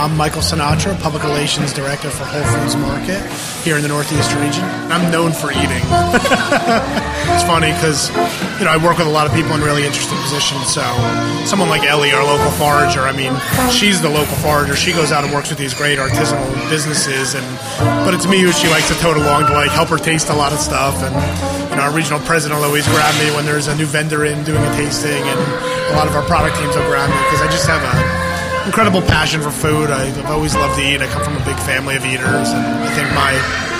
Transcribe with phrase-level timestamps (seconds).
[0.00, 3.20] I'm Michael Sinatra, Public Relations Director for Whole Foods Market
[3.60, 4.64] here in the Northeast region.
[4.88, 5.84] I'm known for eating.
[7.36, 8.08] it's funny because
[8.56, 10.72] you know I work with a lot of people in really interesting positions.
[10.72, 10.80] So
[11.44, 13.36] someone like Ellie, our local forager, I mean,
[13.68, 14.72] she's the local forager.
[14.72, 17.44] She goes out and works with these great artisanal businesses, and
[18.00, 20.34] but it's me who she likes to tote along to like help her taste a
[20.34, 20.96] lot of stuff.
[21.04, 21.12] And
[21.68, 24.40] you know, our regional president will always grab me when there's a new vendor in
[24.48, 25.40] doing a tasting, and
[25.92, 28.19] a lot of our product teams will grab me because I just have a
[28.66, 29.90] incredible passion for food.
[29.90, 31.00] I, have always loved to eat.
[31.00, 33.32] I come from a big family of eaters, and I think my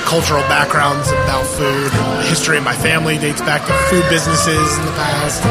[0.07, 1.91] cultural background's about food.
[1.91, 5.45] The history of my family dates back to food businesses in the past,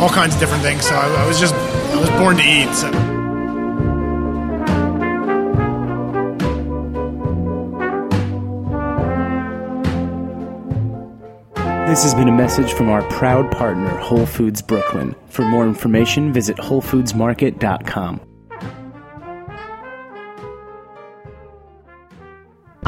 [0.00, 0.86] all kinds of different things.
[0.86, 2.74] So I, I was just I was born to eat.
[2.74, 2.90] So.
[11.92, 15.14] This has been a message from our proud partner, Whole Foods Brooklyn.
[15.28, 18.31] For more information, visit WholeFoodsMarket.com.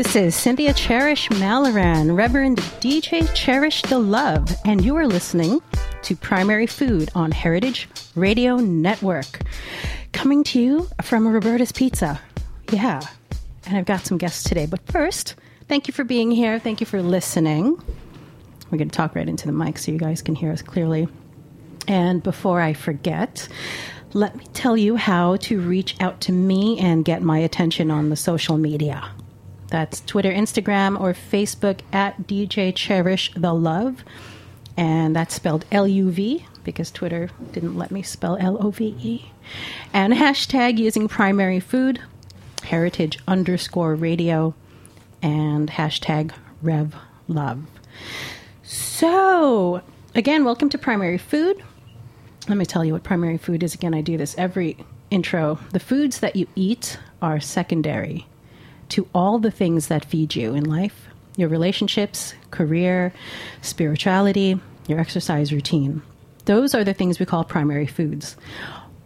[0.00, 5.60] This is Cynthia Cherish Malloran, Reverend DJ Cherish the Love, and you are listening
[6.04, 9.42] to Primary Food on Heritage Radio Network.
[10.12, 12.18] Coming to you from Roberta's Pizza.
[12.72, 13.02] Yeah,
[13.66, 14.64] and I've got some guests today.
[14.64, 15.34] But first,
[15.68, 16.58] thank you for being here.
[16.58, 17.76] Thank you for listening.
[18.70, 21.08] We're going to talk right into the mic so you guys can hear us clearly.
[21.86, 23.46] And before I forget,
[24.14, 28.08] let me tell you how to reach out to me and get my attention on
[28.08, 29.06] the social media.
[29.70, 34.04] That's Twitter, Instagram, or Facebook at DJ Cherish the Love.
[34.76, 38.96] And that's spelled L U V because Twitter didn't let me spell L O V
[39.00, 39.30] E.
[39.92, 42.00] And hashtag using primary food,
[42.64, 44.54] heritage underscore radio,
[45.22, 46.32] and hashtag
[46.62, 46.94] Rev
[47.28, 47.64] Love.
[48.62, 49.82] So,
[50.14, 51.62] again, welcome to Primary Food.
[52.48, 53.74] Let me tell you what primary food is.
[53.74, 54.76] Again, I do this every
[55.10, 55.58] intro.
[55.72, 58.26] The foods that you eat are secondary
[58.90, 61.06] to all the things that feed you in life
[61.36, 63.14] your relationships, career,
[63.62, 66.02] spirituality, your exercise routine.
[66.44, 68.36] Those are the things we call primary foods.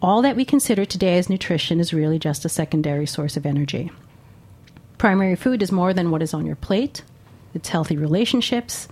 [0.01, 3.91] All that we consider today as nutrition is really just a secondary source of energy.
[4.97, 7.03] Primary food is more than what is on your plate.
[7.53, 8.89] It's healthy relationships,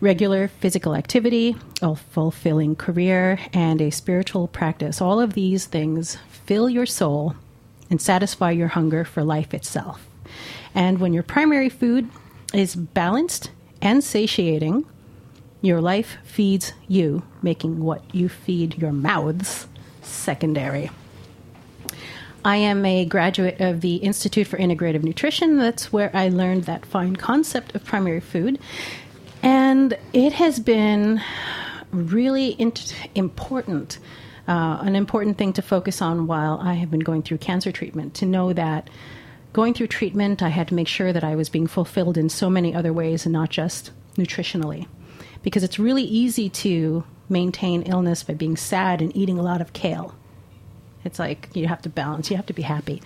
[0.00, 5.02] regular physical activity, a fulfilling career, and a spiritual practice.
[5.02, 6.16] All of these things
[6.46, 7.36] fill your soul
[7.90, 10.06] and satisfy your hunger for life itself.
[10.74, 12.08] And when your primary food
[12.52, 13.50] is balanced
[13.80, 14.84] and satiating,
[15.60, 19.66] your life feeds you, making what you feed your mouths
[20.02, 20.90] secondary.
[22.44, 25.58] I am a graduate of the Institute for Integrative Nutrition.
[25.58, 28.58] That's where I learned that fine concept of primary food.
[29.42, 31.20] And it has been
[31.90, 32.56] really
[33.14, 33.98] important,
[34.46, 38.14] uh, an important thing to focus on while I have been going through cancer treatment
[38.14, 38.88] to know that
[39.52, 42.50] going through treatment, I had to make sure that I was being fulfilled in so
[42.50, 44.86] many other ways and not just nutritionally.
[45.42, 49.72] Because it's really easy to maintain illness by being sad and eating a lot of
[49.72, 50.14] kale.
[51.04, 53.02] It's like you have to balance, you have to be happy.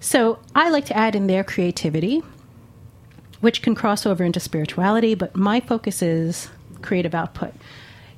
[0.00, 2.22] So I like to add in their creativity,
[3.40, 6.48] which can cross over into spirituality, but my focus is
[6.82, 7.54] creative output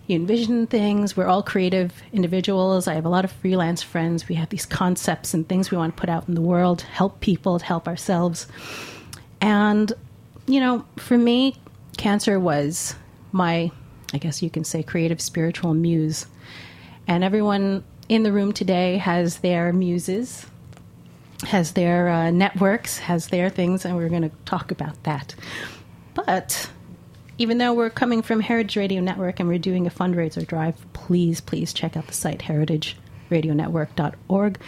[0.06, 1.16] you envision things.
[1.16, 2.86] We're all creative individuals.
[2.86, 4.28] I have a lot of freelance friends.
[4.28, 7.20] We have these concepts and things we want to put out in the world, help
[7.20, 8.46] people, help ourselves.
[9.40, 9.92] And,
[10.46, 11.56] you know, for me,
[11.96, 12.94] cancer was
[13.32, 13.70] my,
[14.12, 16.26] I guess you can say, creative spiritual muse.
[17.08, 20.46] And everyone in the room today has their muses,
[21.44, 25.34] has their uh, networks, has their things, and we're going to talk about that.
[26.14, 26.70] But
[27.38, 31.40] even though we're coming from Heritage Radio Network and we're doing a fundraiser drive, please,
[31.40, 34.58] please check out the site heritageradionetwork.org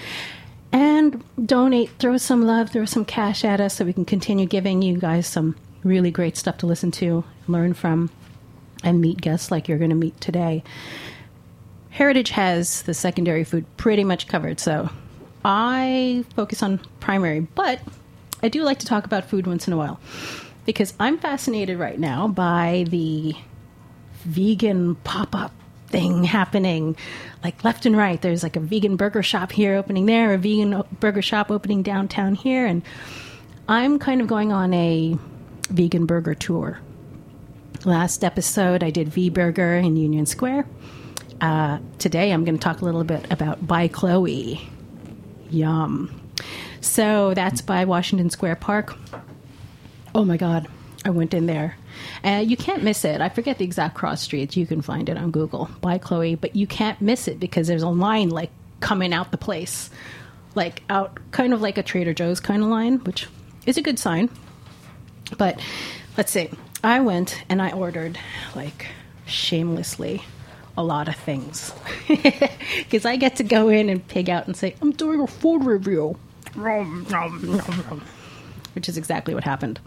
[0.70, 4.82] and donate, throw some love, throw some cash at us so we can continue giving
[4.82, 8.10] you guys some really great stuff to listen to, learn from,
[8.84, 10.62] and meet guests like you're going to meet today.
[11.90, 14.90] Heritage has the secondary food pretty much covered, so
[15.42, 17.80] I focus on primary, but
[18.42, 19.98] I do like to talk about food once in a while
[20.68, 23.34] because I'm fascinated right now by the
[24.24, 25.50] vegan pop up
[25.86, 26.94] thing happening,
[27.42, 28.20] like left and right.
[28.20, 32.34] There's like a vegan burger shop here opening there, a vegan burger shop opening downtown
[32.34, 32.82] here, and
[33.66, 35.16] I'm kind of going on a
[35.70, 36.80] vegan burger tour.
[37.86, 40.66] Last episode, I did V Burger in Union Square.
[41.40, 44.68] Uh, today, I'm going to talk a little bit about By Chloe.
[45.48, 46.30] Yum.
[46.82, 48.98] So that's by Washington Square Park.
[50.14, 50.68] Oh my God,
[51.04, 51.76] I went in there.
[52.24, 53.20] Uh, you can't miss it.
[53.20, 54.56] I forget the exact cross streets.
[54.56, 57.82] You can find it on Google by Chloe, but you can't miss it because there's
[57.82, 58.50] a line like
[58.80, 59.90] coming out the place,
[60.54, 63.26] like out, kind of like a Trader Joe's kind of line, which
[63.66, 64.30] is a good sign.
[65.36, 65.60] But
[66.16, 66.50] let's see.
[66.82, 68.18] I went and I ordered
[68.54, 68.86] like
[69.26, 70.22] shamelessly
[70.76, 71.72] a lot of things
[72.08, 75.64] because I get to go in and pig out and say I'm doing a food
[75.64, 76.16] review,
[78.74, 79.80] which is exactly what happened.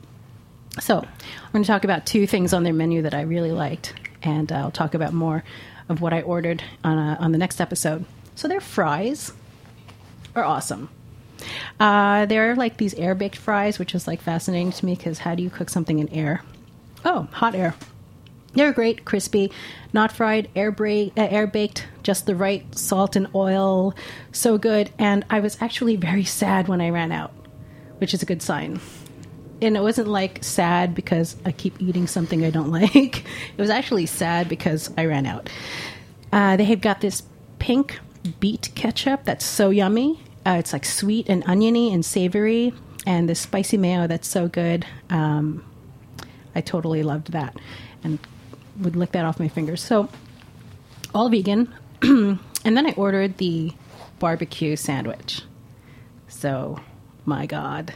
[0.80, 3.94] So I'm going to talk about two things on their menu that I really liked,
[4.24, 5.44] and I'll talk about more
[5.90, 8.06] of what I ordered on a, on the next episode.
[8.36, 9.34] So their fries
[10.36, 10.90] are awesome.
[11.80, 15.36] Uh, they're like these air baked fries, which is like fascinating to me because how
[15.36, 16.42] do you cook something in air?
[17.04, 17.76] Oh, hot air.
[18.54, 19.52] They're great, crispy,
[19.94, 23.96] not fried, air, bra- uh, air baked, just the right salt and oil.
[24.32, 24.92] So good.
[25.00, 27.32] And I was actually very sad when I ran out,
[27.98, 28.80] which is a good sign.
[29.62, 33.18] And it wasn't like sad because I keep eating something I don't like.
[33.18, 35.50] it was actually sad because I ran out.
[36.32, 37.24] Uh, they have got this
[37.60, 38.00] pink
[38.40, 40.24] beet ketchup that's so yummy.
[40.46, 42.74] Uh, it's like sweet and oniony and savory,
[43.06, 44.86] and this spicy mayo that's so good.
[45.10, 45.64] Um,
[46.56, 47.56] I totally loved that
[48.04, 48.20] and
[48.80, 49.82] would lick that off my fingers.
[49.82, 50.10] So,
[51.14, 51.74] all vegan.
[52.02, 53.74] and then I ordered the
[54.20, 55.44] barbecue sandwich.
[56.28, 56.80] So,
[57.26, 57.94] my God.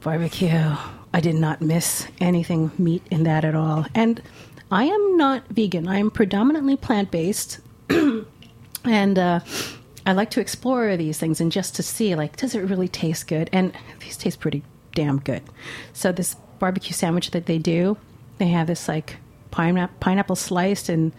[0.00, 0.76] Barbecue.
[1.12, 3.86] I did not miss anything meat in that at all.
[3.94, 4.22] And
[4.70, 7.60] I am not vegan, I am predominantly plant based.
[8.84, 9.40] and uh,
[10.06, 13.26] I like to explore these things and just to see, like, does it really taste
[13.26, 13.50] good?
[13.52, 14.62] And these taste pretty
[14.94, 15.42] damn good.
[15.92, 17.96] So, this barbecue sandwich that they do,
[18.38, 19.16] they have this like
[19.50, 21.12] pine- pineapple sliced and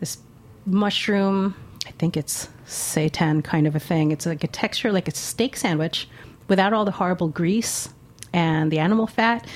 [0.00, 0.18] this
[0.66, 1.54] mushroom.
[1.86, 4.12] I think it's seitan kind of a thing.
[4.12, 6.08] It's like a texture like a steak sandwich
[6.48, 7.88] without all the horrible grease
[8.32, 9.46] and the animal fat.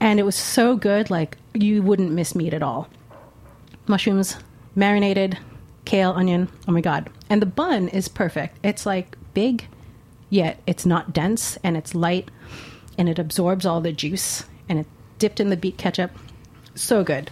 [0.00, 2.88] And it was so good, like you wouldn't miss meat at all.
[3.86, 4.36] Mushrooms,
[4.74, 5.38] marinated,
[5.84, 6.48] kale, onion.
[6.68, 7.08] Oh my god!
[7.30, 8.58] And the bun is perfect.
[8.62, 9.66] It's like big,
[10.28, 12.30] yet it's not dense and it's light
[12.98, 14.86] and it absorbs all the juice and it
[15.18, 16.10] dipped in the beet ketchup.
[16.74, 17.30] So good.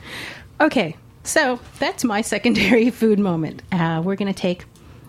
[0.61, 3.63] Okay, so that's my secondary food moment.
[3.73, 4.65] Uh, we're going to take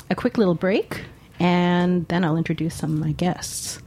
[0.10, 1.04] a quick little break
[1.40, 3.82] and then I'll introduce some of my guests.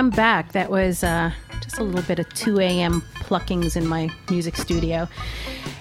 [0.00, 0.52] I'm back.
[0.52, 1.30] That was uh,
[1.60, 3.02] just a little bit of 2 a.m.
[3.16, 5.06] pluckings in my music studio.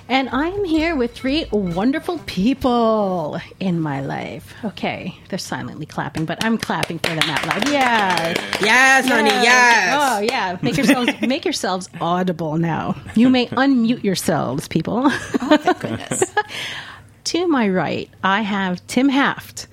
[0.10, 4.54] And I am here with three wonderful people in my life.
[4.66, 7.70] Okay, they're silently clapping, but I'm clapping for them out loud.
[7.70, 8.38] Yes.
[8.60, 9.96] Yes, honey, yes.
[9.98, 10.58] Oh, yeah.
[10.62, 12.98] Make yourselves make yourselves audible now.
[13.16, 15.04] You may unmute yourselves, people.
[15.06, 16.36] Oh, thank goodness.
[17.24, 19.68] to my right, I have Tim Haft.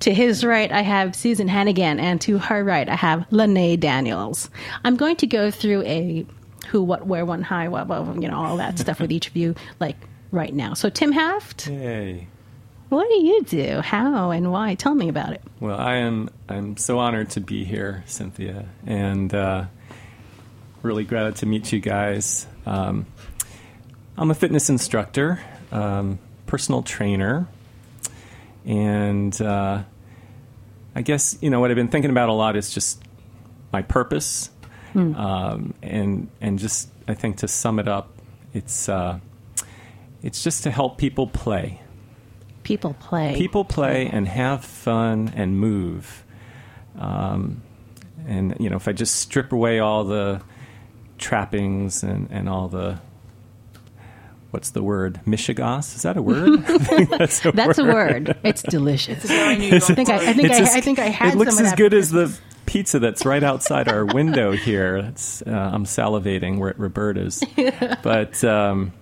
[0.00, 4.48] To his right, I have Susan Hannigan, and to her right, I have Lene Daniels.
[4.84, 6.24] I'm going to go through a
[6.68, 9.36] who, what, where, when, hi, what, what, you know, all that stuff with each of
[9.36, 9.96] you, like
[10.30, 10.74] right now.
[10.74, 12.28] So, Tim Haft, Yay.
[12.90, 13.80] what do you do?
[13.80, 14.74] How and why?
[14.74, 15.42] Tell me about it.
[15.60, 19.64] Well, I am I'm so honored to be here, Cynthia, and uh,
[20.82, 22.46] really glad to meet you guys.
[22.66, 23.06] Um,
[24.16, 25.40] I'm a fitness instructor,
[25.72, 27.48] um, personal trainer,
[28.68, 29.82] and uh,
[30.94, 33.02] I guess you know what I've been thinking about a lot is just
[33.72, 34.50] my purpose,
[34.94, 38.10] um, and and just I think to sum it up,
[38.52, 39.18] it's uh,
[40.22, 41.80] it's just to help people play
[42.62, 43.34] People play.
[43.36, 46.24] people play and have fun and move.
[46.98, 47.62] Um,
[48.26, 50.42] and you know, if I just strip away all the
[51.16, 53.00] trappings and, and all the
[54.50, 55.94] what's the word mishigas?
[55.96, 56.62] Is that a word?
[56.66, 58.36] That's a That's a word.
[58.42, 59.28] It's delicious.
[59.30, 61.66] I think I, I think I, as- I think I had it looks some of
[61.66, 62.36] as that good as the
[62.66, 64.96] pizza that's right outside our window here.
[64.98, 66.58] It's, uh, I'm salivating.
[66.58, 67.42] We're at Roberta's,
[68.02, 68.92] but um,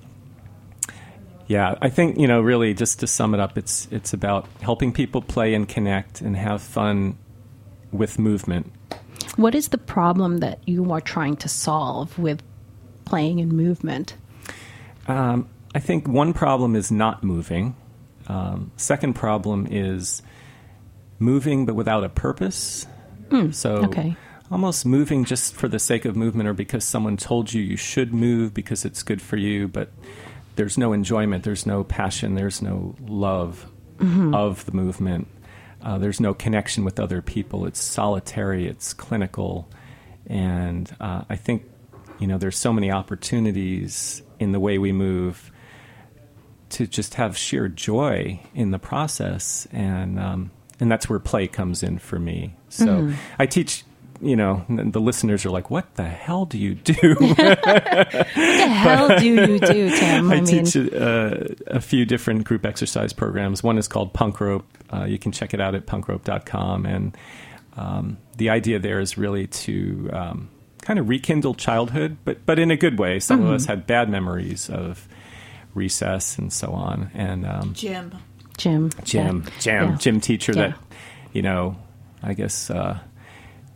[1.48, 4.92] yeah, I think you know really just to sum it up, it's it's about helping
[4.92, 7.18] people play and connect and have fun
[7.92, 8.72] with movement.
[9.36, 12.42] What is the problem that you are trying to solve with
[13.04, 14.14] playing and movement?
[15.06, 17.76] Um, I think one problem is not moving.
[18.28, 20.22] Um, second problem is
[21.18, 22.86] moving but without a purpose.
[23.52, 24.16] so okay.
[24.50, 28.12] almost moving just for the sake of movement or because someone told you you should
[28.12, 29.90] move because it's good for you, but
[30.56, 33.66] there's no enjoyment, there's no passion, there's no love
[34.34, 35.28] of the movement.
[35.82, 37.66] Uh, there's no connection with other people.
[37.66, 38.66] It's solitary.
[38.66, 39.68] It's clinical,
[40.26, 41.64] and uh, I think
[42.18, 45.50] you know there's so many opportunities in the way we move
[46.70, 50.50] to just have sheer joy in the process, and um,
[50.80, 52.54] and that's where play comes in for me.
[52.68, 53.84] So I teach.
[54.18, 59.18] You know, the listeners are like, "What the hell do you do?" What the hell
[59.18, 60.30] do you do, Tim?
[60.32, 63.62] I, I, mean, teach uh, a few different group exercise programs.
[63.62, 64.64] One is called Punk Rope.
[64.90, 66.86] Uh, you can check it out at punkrope.com.
[66.86, 67.14] And
[67.76, 70.48] um, the idea there is really to um,
[70.86, 73.18] kind of rekindle childhood, but but in a good way.
[73.18, 75.08] Some of us had bad memories of
[75.74, 77.10] recess and so on.
[77.12, 78.12] And um, Jim.
[78.56, 78.90] Jim.
[79.04, 79.50] gym, Yeah.
[79.60, 79.96] gym, Yeah.
[79.98, 80.68] gym teacher Yeah.
[80.68, 80.78] that,
[81.32, 81.76] you know,
[82.22, 82.98] I guess uh,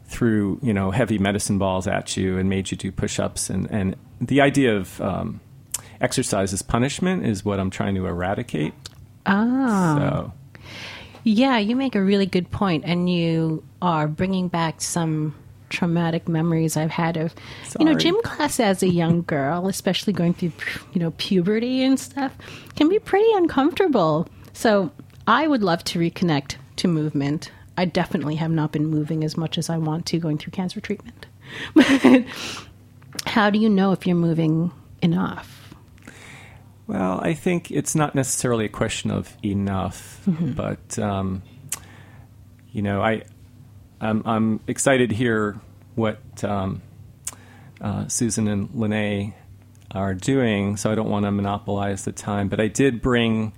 [0.07, 3.97] threw you know heavy medicine balls at you and made you do push-ups and and
[4.21, 5.41] the idea of um,
[6.01, 8.73] exercise as punishment is what I'm trying to eradicate.
[9.27, 9.97] Ah.
[9.99, 10.33] So
[11.25, 15.35] Yeah, you make a really good point, and you are bringing back some
[15.71, 17.35] traumatic memories I've had of,
[17.79, 20.53] you know, gym class as a young girl, especially going through,
[20.93, 22.37] you know, puberty and stuff,
[22.77, 24.29] can be pretty uncomfortable.
[24.53, 24.91] So
[25.27, 27.51] I would love to reconnect to movement.
[27.79, 30.81] I definitely have not been moving as much as I want to going through cancer
[30.81, 31.27] treatment.
[31.75, 32.25] But
[33.27, 34.71] how do you know if you're moving
[35.03, 35.75] enough?
[36.87, 40.53] Well, I think it's not necessarily a question of enough, Mm-hmm.
[40.53, 41.43] but um,
[42.73, 43.23] you know, I
[44.01, 45.61] I'm, I'm excited to hear
[45.95, 46.83] what um,
[47.81, 49.35] uh, Susan and Lene
[49.91, 50.77] are doing.
[50.77, 53.53] So I don't want to monopolize the time, but I did bring.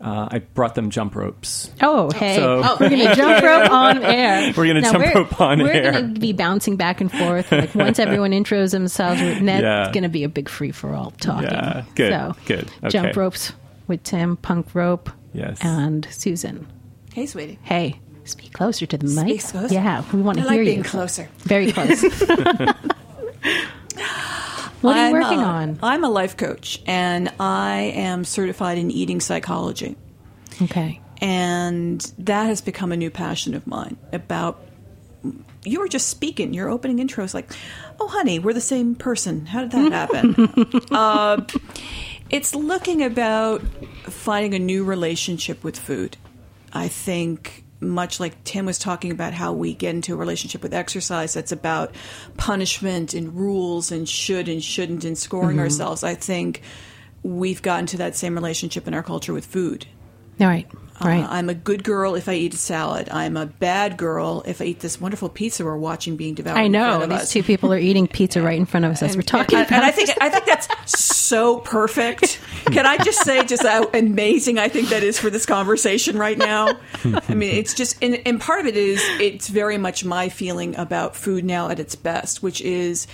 [0.00, 1.70] Uh, I brought them jump ropes.
[1.80, 2.36] Oh, hey.
[2.36, 4.52] So- we're going to jump rope on air.
[4.54, 5.66] We're gonna Now, jump we're- rope on air.
[5.66, 7.50] we're going to be bouncing back and forth.
[7.50, 9.84] Like once everyone intros themselves, then Yeah.
[9.84, 11.48] it's going to be a big free for all talking.
[11.48, 13.54] Yeah, good, So, good, Jump ropes
[13.86, 15.58] with Tim, punk rope, Yes.
[15.62, 16.66] and Susan.
[17.14, 17.58] Hey, sweetie.
[17.62, 19.42] Hey, speak closer to the mic.
[19.70, 20.84] Yeah, we want to like hear being you.
[20.84, 21.28] closer.
[21.38, 22.02] Very close.
[24.80, 25.78] what are you I'm working a- on?
[25.82, 29.96] I'm a life coach, and I am certified in eating psychology.
[30.62, 31.00] Okay.
[31.20, 34.60] And that has become a new passion of mine about
[35.64, 37.50] you were just speaking your opening intro is like
[37.98, 41.40] oh honey we're the same person how did that happen uh,
[42.28, 43.62] it's looking about
[44.04, 46.18] finding a new relationship with food
[46.74, 50.72] i think much like tim was talking about how we get into a relationship with
[50.72, 51.94] exercise that's about
[52.36, 55.64] punishment and rules and should and shouldn't and scoring mm-hmm.
[55.64, 56.62] ourselves i think
[57.22, 59.86] we've gotten to that same relationship in our culture with food
[60.40, 60.68] All right.
[61.02, 61.24] Right.
[61.24, 63.08] uh, I'm a good girl if I eat a salad.
[63.10, 66.56] I'm a bad girl if I eat this wonderful pizza we're watching being devoured.
[66.58, 67.30] I in know front of these us.
[67.32, 69.76] two people are eating pizza right in front of us as we're talking and, about.
[69.76, 70.68] and I think I think that's
[71.00, 72.40] so perfect.
[72.66, 76.38] Can I just say just how amazing I think that is for this conversation right
[76.38, 76.78] now?
[77.28, 80.76] I mean, it's just and, and part of it is it's very much my feeling
[80.76, 83.06] about food now at its best, which is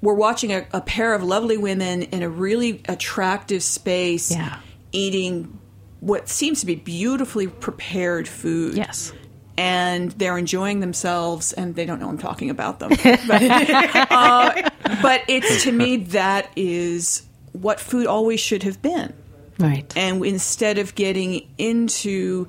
[0.00, 4.60] we're watching a, a pair of lovely women in a really attractive space Yeah.
[4.92, 5.58] eating
[6.00, 9.12] what seems to be beautifully prepared food yes.
[9.56, 12.90] and they're enjoying themselves and they don't know I'm talking about them.
[13.26, 14.70] but, uh,
[15.02, 19.12] but it's to me that is what food always should have been.
[19.58, 19.92] Right.
[19.96, 22.46] And instead of getting into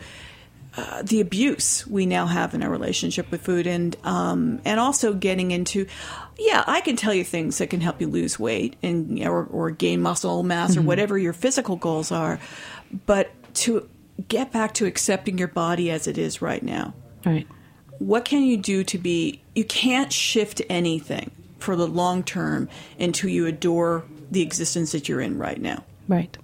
[0.78, 5.14] uh, the abuse we now have in our relationship with food, and um, and also
[5.14, 5.88] getting into,
[6.38, 9.72] yeah, I can tell you things that can help you lose weight and or, or
[9.72, 12.40] gain muscle mass or whatever your physical goals are,
[13.08, 13.90] but to
[14.28, 16.94] get back to accepting your body as it is right now.
[17.26, 17.48] Right.
[18.00, 19.42] What can you do to be?
[19.56, 25.22] You can't shift anything for the long term until you adore the existence that you're
[25.22, 25.84] in right now.
[26.08, 26.38] Right.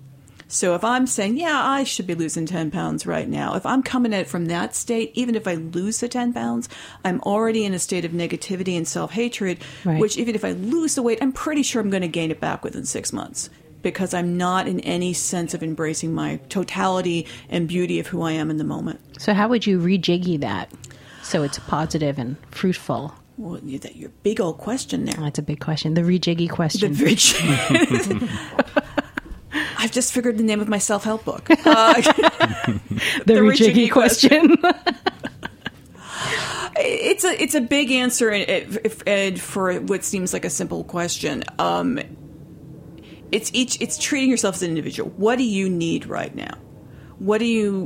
[0.48, 3.82] So if I'm saying, yeah, I should be losing 10 pounds right now, if I'm
[3.82, 6.70] coming at it from that state, even if I lose the 10 pounds,
[7.04, 10.00] I'm already in a state of negativity and self hatred, Right.
[10.00, 12.40] which even if I lose the weight, I'm pretty sure I'm going to gain it
[12.40, 13.50] back within six months
[13.86, 18.32] because I'm not in any sense of embracing my totality and beauty of who I
[18.32, 19.00] am in the moment.
[19.22, 20.72] So how would you rejiggy that
[21.22, 23.14] so it's positive and fruitful?
[23.38, 25.14] Well, you- that your big old question there.
[25.20, 25.94] That's a big question.
[25.94, 26.94] The rejiggy question.
[26.94, 28.28] The question.
[29.78, 31.48] I've just figured the name of my self help book.
[31.52, 31.54] Uh,
[32.02, 32.82] the,
[33.28, 34.56] the rejiggy rejiggy question.
[36.76, 41.44] it's a it's a big answer and, and for what seems like a simple question.
[41.60, 42.00] Um,
[43.32, 45.10] it's each it's treating yourself as an individual.
[45.18, 46.58] What do you need right now?
[47.20, 47.86] What do you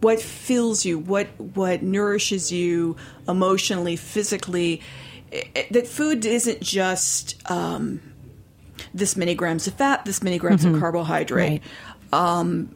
[0.00, 0.98] what fills you?
[0.98, 2.96] What what nourishes you
[3.28, 4.80] emotionally, physically?
[5.32, 8.00] I- I- That food isn't just um,
[8.94, 11.62] this many grams of fat, this many grams of carbohydrate.
[12.12, 12.68] right.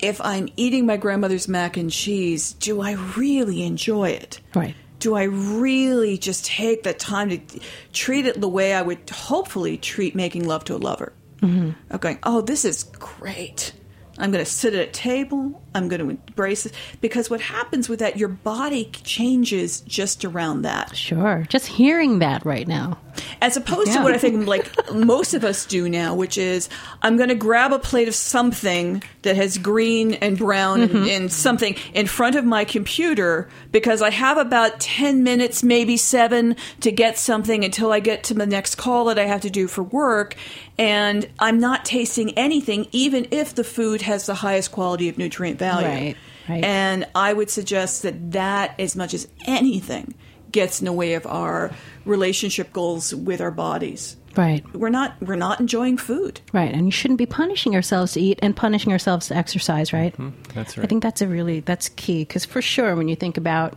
[0.00, 4.40] If I'm eating my grandmother's mac and cheese, do I really enjoy it?
[4.54, 4.76] Right.
[4.98, 7.60] Do I really just take the time to
[7.92, 11.12] treat it the way I would hopefully treat making love to a lover?
[11.40, 11.70] Mm-hmm.
[11.90, 13.72] I'm going, oh, this is great.
[14.18, 15.62] I'm going to sit at a table.
[15.78, 16.72] I'm going to embrace it.
[17.00, 20.96] Because what happens with that, your body changes just around that.
[20.96, 21.46] Sure.
[21.48, 22.98] Just hearing that right now.
[23.40, 26.68] As opposed to what I think like most of us do now, which is
[27.02, 31.08] I'm going to grab a plate of something that has green and brown and, mm-hmm.
[31.08, 36.56] and something in front of my computer because I have about 10 minutes, maybe seven,
[36.80, 39.66] to get something until I get to the next call that I have to do
[39.68, 40.36] for work.
[40.78, 45.58] And I'm not tasting anything, even if the food has the highest quality of nutrient
[45.58, 45.67] value.
[45.76, 46.16] Right,
[46.48, 46.64] right.
[46.64, 50.14] And I would suggest that that, as much as anything,
[50.52, 51.70] gets in the way of our
[52.04, 54.16] relationship goals with our bodies.
[54.36, 54.64] Right.
[54.72, 56.40] We're not we're not enjoying food.
[56.52, 56.72] Right.
[56.72, 60.12] And you shouldn't be punishing yourselves to eat and punishing yourselves to exercise, right?
[60.12, 60.84] Mm-hmm, that's right.
[60.84, 63.76] I think that's a really that's key because for sure when you think about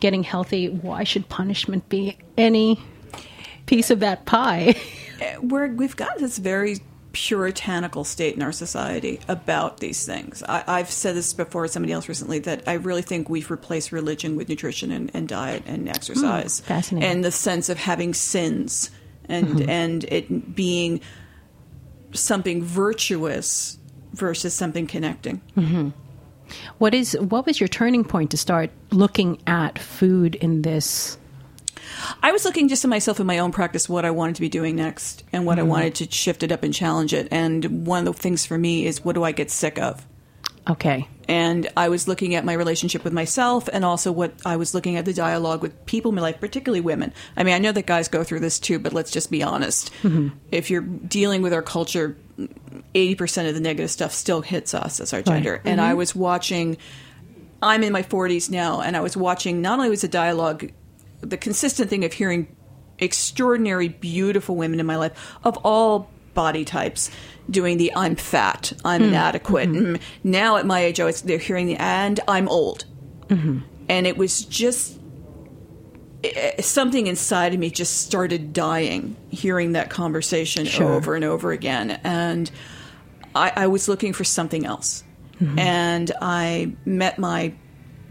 [0.00, 2.78] getting healthy, why should punishment be any
[3.66, 4.74] piece of that pie?
[5.40, 6.78] We're we've got this very
[7.12, 10.42] puritanical state in our society about these things.
[10.48, 13.92] I, I've said this before to somebody else recently that I really think we've replaced
[13.92, 16.60] religion with nutrition and, and diet and exercise.
[16.60, 17.10] Hmm, fascinating.
[17.10, 18.90] And the sense of having sins
[19.26, 19.70] and hmm.
[19.70, 21.00] and it being
[22.12, 23.78] something virtuous
[24.12, 25.40] versus something connecting.
[25.56, 25.88] Mm-hmm.
[26.78, 31.18] what is what was your turning point to start looking at food in this?
[32.22, 34.48] I was looking just at myself in my own practice, what I wanted to be
[34.48, 35.70] doing next, and what I mm-hmm.
[35.70, 37.28] wanted to shift it up and challenge it.
[37.30, 40.06] And one of the things for me is what do I get sick of?
[40.68, 41.08] Okay.
[41.28, 44.96] And I was looking at my relationship with myself, and also what I was looking
[44.96, 47.12] at the dialogue with people in my life, particularly women.
[47.36, 49.92] I mean, I know that guys go through this too, but let's just be honest.
[50.02, 50.36] Mm-hmm.
[50.50, 52.16] If you're dealing with our culture,
[52.94, 55.60] eighty percent of the negative stuff still hits us as our gender.
[55.64, 55.98] And I mm-hmm.
[55.98, 56.76] was watching.
[57.64, 59.62] I'm in my 40s now, and I was watching.
[59.62, 60.72] Not only was the dialogue,
[61.22, 62.54] the consistent thing of hearing
[62.98, 65.12] extraordinary, beautiful women in my life
[65.44, 67.10] of all body types
[67.50, 70.00] doing the "I'm fat, I'm inadequate." Mm.
[70.22, 72.84] Now at my age, I was they're hearing the "and I'm old,"
[73.30, 74.98] and it was just
[76.24, 80.92] eh, something inside of me just started dying hearing that conversation Sure.
[80.92, 82.50] over and over again and
[83.34, 85.02] I, I was looking for something else
[85.56, 87.52] and i met my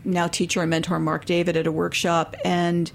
[0.04, 2.92] now teacher and mentor Marc David at a workshop and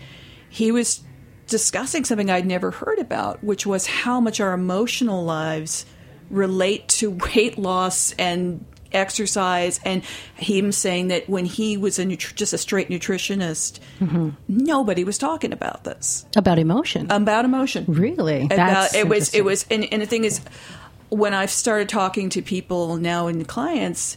[0.49, 1.03] he was
[1.47, 5.87] discussing something i'd never heard about which was how much our emotional lives
[6.31, 10.03] relate to weight loss and exercise and
[10.37, 14.31] him saying that when he was a nutri- just a straight nutritionist mm-hmm.
[14.49, 17.11] nobody was talking about this About emotion.
[17.11, 18.47] about emotion really?
[18.47, 20.41] about That's it was it was and, and the thing is
[21.11, 24.17] when i've started talking to people now and clients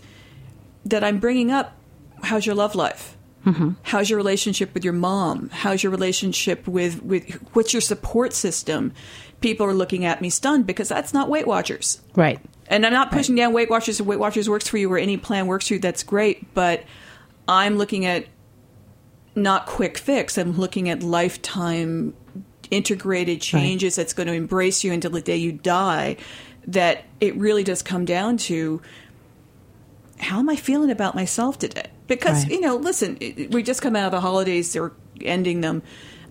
[0.86, 1.76] that i'm bringing up
[2.24, 3.70] how's your love life Mm-hmm.
[3.84, 8.92] how's your relationship with your mom how's your relationship with with what's your support system
[9.40, 12.38] people are looking at me stunned because that's not weight watchers right.
[12.68, 14.02] and I'm not pushing down Weight Watchers.
[14.02, 16.54] If Weight Watchers works for you or any plan works for you, that's great.
[16.54, 16.84] But
[17.48, 18.26] I'm looking at
[19.36, 20.38] not quick fix.
[20.38, 22.14] I'm looking at lifetime
[22.70, 26.18] integrated changes that's going to embrace you until the day you die.
[26.68, 28.82] That it really does come down to
[30.20, 31.88] how am I feeling about myself today?
[32.08, 32.54] Because Right.
[32.54, 33.18] you know, listen,
[33.52, 35.82] we just come out of the holidays; they're ending them.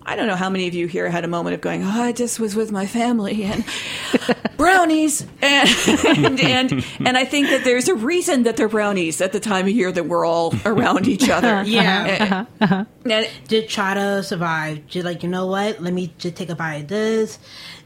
[0.05, 2.11] I don't know how many of you here had a moment of going, "Oh, I
[2.11, 3.63] just was with my family," and
[4.57, 5.69] brownies, and,
[6.07, 9.65] and and and I think that there's a reason that they're brownies at the time
[9.65, 11.47] of year that we're all around each other.
[11.55, 11.63] Uh-huh.
[11.67, 12.45] Yeah.
[12.59, 14.85] And- and- Just try to survive.
[14.87, 15.81] Just like, you know what?
[15.81, 17.39] Let me just take a bite of this.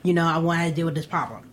[0.04, 1.44] You know, I want to deal with this problem.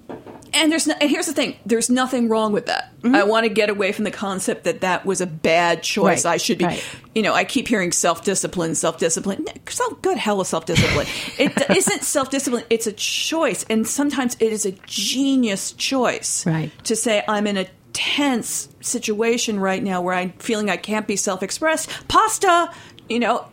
[0.53, 2.93] And there's no, and here's the thing: there's nothing wrong with that.
[3.03, 3.15] Mm-hmm.
[3.15, 6.25] I want to get away from the concept that that was a bad choice.
[6.25, 6.85] Right, I should be, right.
[7.15, 11.07] you know, I keep hearing self discipline, self good hell of self discipline.
[11.39, 16.45] it isn't self discipline; it's a choice, and sometimes it is a genius choice.
[16.47, 16.73] Right.
[16.85, 21.17] To say I'm in a tense situation right now where I'm feeling I can't be
[21.17, 21.91] self expressed.
[22.09, 22.73] Pasta,
[23.09, 23.47] you know.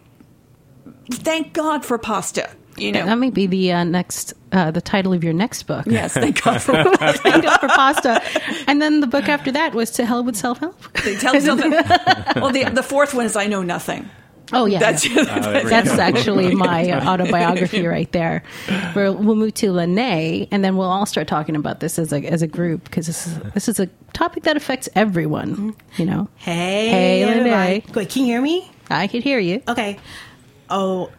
[1.10, 2.50] Thank God for pasta.
[2.78, 3.06] You know.
[3.06, 5.86] That might be the uh, next, uh, the title of your next book.
[5.88, 8.22] yes, thank God for Thank God for pasta.
[8.68, 10.80] And then the book after that was To Hell with Self Help.
[11.20, 11.72] Tell something.
[12.36, 14.10] well, the the fourth one is I know nothing.
[14.54, 14.80] Oh, yeah.
[14.80, 18.44] That's That's actually my uh, autobiography right there.
[18.96, 22.22] We're, we'll move to Lene, and then we'll all start talking about this as a
[22.26, 25.76] as a group because this is this is a topic that affects everyone.
[25.98, 27.82] You know, Hey, Hey, everybody.
[27.82, 27.84] Lene.
[27.94, 28.72] Wait, can you hear me?
[28.90, 29.62] I could hear you.
[29.68, 30.00] Okay.
[30.70, 31.12] Oh,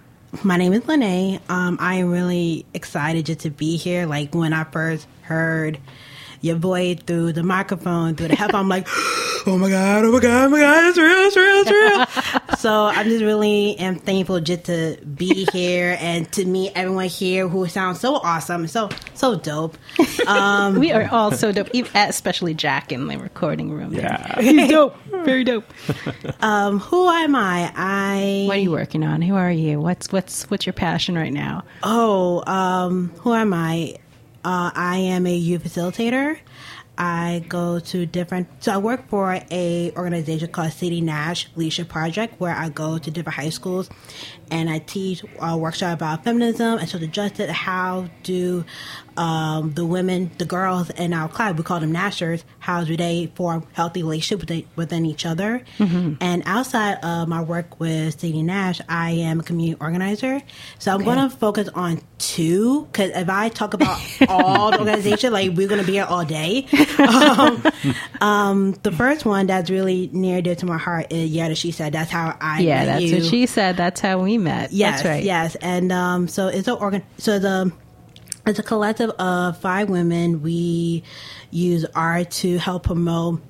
[0.44, 1.40] my name is Lene.
[1.48, 4.06] Um, I am really excited just to be here.
[4.06, 5.78] Like when I first heard
[6.40, 8.86] your voice through the microphone, through the headphone, I'm like,
[9.46, 12.56] oh my god, oh my god, oh my god, it's real, it's real, it's real.
[12.58, 17.48] so I'm just really am thankful just to be here and to meet everyone here
[17.48, 19.76] who sounds so awesome, so so dope.
[20.26, 23.92] Um, We are all so dope, especially Jack in the recording room.
[23.92, 24.02] there.
[24.02, 24.40] Yeah.
[24.40, 25.64] he's dope, very dope.
[26.40, 27.72] um, who am I?
[27.74, 29.22] I What are you working on?
[29.22, 29.80] Who are you?
[29.80, 31.64] What's what's what's your passion right now?
[31.82, 33.96] Oh, um, who am I?
[34.44, 36.38] Uh, I am a youth facilitator.
[36.96, 38.48] I go to different.
[38.58, 43.10] So I work for a organization called Sadie Nash Leadership Project, where I go to
[43.10, 43.88] different high schools,
[44.50, 47.50] and I teach a workshop about feminism and social justice.
[47.50, 48.64] How do
[49.18, 53.30] um, the women, the girls in our club, we call them Nashers, how do they
[53.34, 55.62] form healthy relationships within, within each other?
[55.78, 60.40] And outside of my work with Sadie Nash, I am a community organizer.
[60.78, 65.32] So I'm going to focus on two because if I talk about all the organization,
[65.32, 66.66] like we're going to be here all day.
[66.98, 67.62] Um,
[68.20, 71.56] um, the first one that's really near and dear to my heart is yeah, that
[71.56, 71.92] she said.
[71.92, 73.16] That's how I Yeah, that's you.
[73.16, 73.76] what she said.
[73.76, 74.72] That's how we met.
[74.72, 75.24] Yes, that's right.
[75.24, 77.02] yes, and um, so it's an organ.
[77.18, 77.72] So the
[78.48, 80.42] it's a collective of five women.
[80.42, 81.02] We
[81.50, 83.40] use art to help promote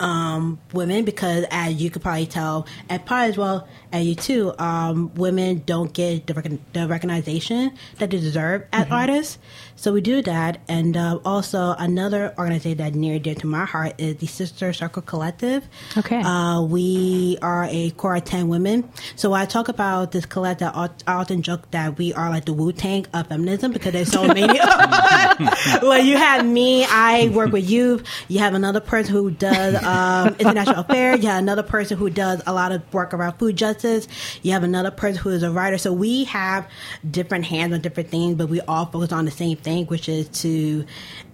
[0.00, 4.52] um, women because, as you could probably tell, and probably as well as you too,
[4.58, 8.92] um, women don't get the, recon- the recognition that they deserve as Mm-hmm.
[8.94, 9.38] artists.
[9.82, 13.94] So we do that, and uh, also another organization that near dear to my heart
[13.98, 15.66] is the Sister Circle Collective.
[15.96, 16.20] Okay.
[16.22, 18.88] Uh, we are a core of 10 women.
[19.16, 22.52] So when I talk about this collective, I often joke that we are like the
[22.52, 24.56] Wu Tang of feminism because there's so many.
[25.82, 28.06] well, you have me, I work with youth.
[28.28, 31.24] You have another person who does um, international affairs.
[31.24, 34.06] You have another person who does a lot of work around food justice.
[34.42, 35.76] You have another person who is a writer.
[35.76, 36.70] So we have
[37.10, 40.28] different hands on different things, but we all focus on the same thing, which is
[40.28, 40.84] to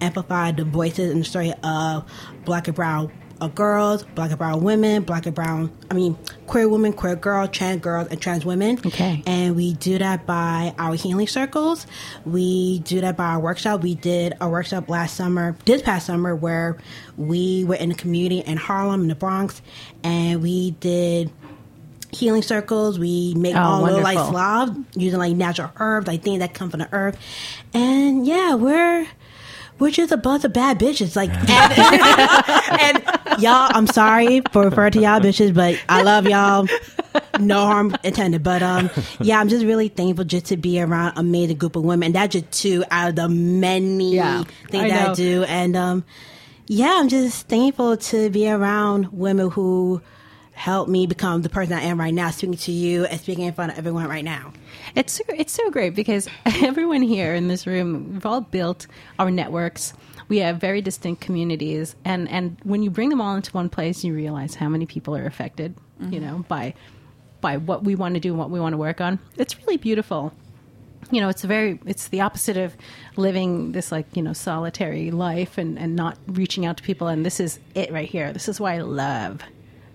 [0.01, 2.11] amplify the voices and the story of
[2.45, 6.69] black and brown of girls, black and brown women, black and brown, I mean, queer
[6.69, 8.81] women, queer girls, trans girls, and trans women.
[8.85, 9.23] Okay.
[9.27, 11.87] And we do that by our healing circles.
[12.25, 13.83] We do that by our workshop.
[13.83, 16.79] We did a workshop last summer, this past summer, where
[17.17, 19.63] we were in a community in Harlem, in the Bronx,
[20.03, 21.31] and we did
[22.13, 22.99] healing circles.
[22.99, 24.33] We make Oh, all little like wonderful.
[24.33, 27.17] slobs using like natural herbs, like things that come from the earth.
[27.75, 29.07] And yeah, we're
[29.79, 31.17] we're just a bunch of bad bitches.
[31.17, 31.73] Like and,
[32.81, 33.05] and
[33.37, 36.69] y'all, I'm sorry for referring to y'all bitches, but I love y'all.
[37.37, 38.43] No harm intended.
[38.43, 38.91] But um
[39.21, 42.07] yeah, I'm just really thankful just to be around an amazing group of women.
[42.07, 45.13] And that's just two out of the many Yeah, things I that know.
[45.13, 45.45] I do.
[45.45, 46.05] And um
[46.67, 50.03] yeah, I'm just thankful to be around women who
[50.59, 53.53] helped me become the person I am right now, speaking to you and speaking in
[53.53, 54.53] front of everyone right now.
[54.97, 58.89] It's so, it's so great because everyone here in this room, we've all built
[59.21, 59.95] our networks.
[60.29, 64.05] We have very distinct communities, and and when you bring them all into one place,
[64.05, 65.75] you realize how many people are affected.
[66.01, 66.27] You mm-hmm.
[66.27, 66.75] know by
[67.41, 69.21] by what we want to do and what we want to work on.
[69.37, 70.35] It's really beautiful.
[71.13, 72.77] You know, it's a very it's the opposite of
[73.17, 77.07] living this like you know solitary life and and not reaching out to people.
[77.07, 78.33] And this is it right here.
[78.33, 79.41] This is why I love.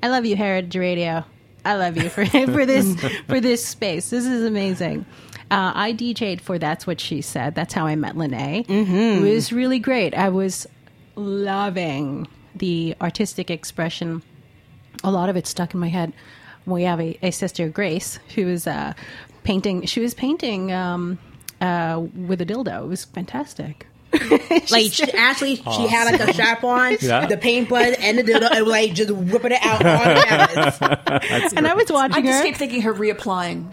[0.04, 1.24] I love you, Heritage Radio.
[1.64, 2.94] I love you for for this
[3.26, 4.10] for this space.
[4.10, 5.06] This is amazing.
[5.50, 7.56] Uh, I DJ'd for That's What She Said.
[7.56, 8.66] That's how I met Lene.
[8.66, 9.26] Mm-hmm.
[9.26, 10.14] It was really great.
[10.14, 10.68] I was
[11.16, 14.24] loving the artistic expression.
[15.06, 16.12] A lot of it stuck in my head.
[16.66, 18.94] We have a, a sister, Grace, who is uh,
[19.44, 19.86] painting.
[19.86, 21.18] She was painting um,
[21.62, 22.84] uh, with a dildo.
[22.84, 23.88] It was fantastic.
[24.72, 27.26] like she, actually, she had like a strap on, Yeah.
[27.26, 31.54] the paint bud, and the dildo, and like just whipping it out on campus.
[31.54, 32.46] and I was watching I just her.
[32.46, 33.66] keep thinking her reapplying.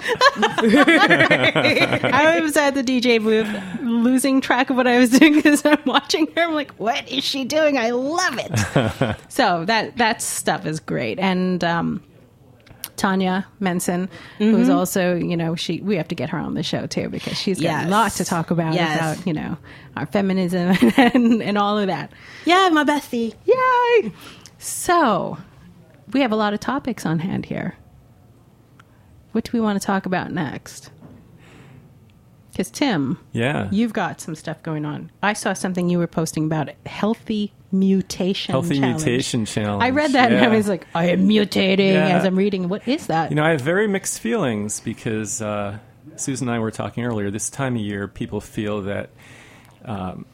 [1.12, 3.48] I was at the DJ booth
[3.82, 6.42] losing track of what I was doing because I'm watching her.
[6.42, 7.76] I'm like, what is she doing?
[7.78, 9.16] I love it.
[9.28, 11.18] so that that stuff is great.
[11.18, 12.02] And um,
[13.00, 14.76] Tanya Menson, who's mm-hmm.
[14.76, 17.56] also, you know, she we have to get her on the show too because she's
[17.56, 17.86] got Yes.
[17.86, 19.16] a lot to talk about Yes.
[19.16, 19.56] about, you know,
[19.96, 22.12] our feminism and, and all of that.
[22.44, 23.34] Yeah, my bestie.
[23.46, 24.12] Yay!
[24.58, 25.38] So
[26.12, 27.74] we have a lot of topics on hand here.
[29.32, 30.90] What do we want to talk about next?
[32.52, 33.68] Because Tim, Yeah.
[33.70, 35.10] You've got some stuff going on.
[35.22, 38.52] I saw something you were posting about healthy mutation.
[38.52, 39.04] Healthy challenge.
[39.04, 39.82] mutation challenge.
[39.84, 42.16] I read that and I was like, I am mutating Yeah.
[42.18, 42.68] as I'm reading.
[42.68, 43.30] What is that?
[43.30, 45.78] You know, I have very mixed feelings because uh,
[46.16, 47.30] Susan and I were talking earlier.
[47.30, 49.10] This time of year, people feel that
[49.84, 50.26] um,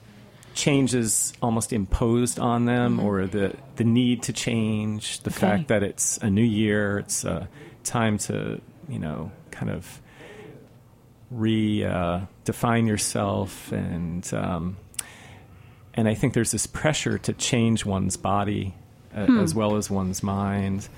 [0.55, 5.39] change is almost imposed on them, or the the need to change, the Okay.
[5.41, 7.49] fact that it's a new year, it's a
[7.85, 10.01] time to you know kind of
[11.31, 14.33] re uh, define yourself and.
[14.35, 14.77] Um,
[15.99, 18.75] and I think there's this pressure to change one's body
[19.15, 19.41] uh, Hmm.
[19.41, 20.91] as well as one's mind,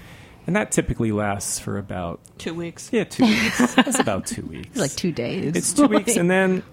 [0.45, 2.89] and that typically lasts for about Two weeks.
[2.93, 3.59] yeah two weeks.
[3.77, 4.77] That's about two weeks.
[4.77, 5.55] like two days.
[5.55, 6.65] It's two weeks, and then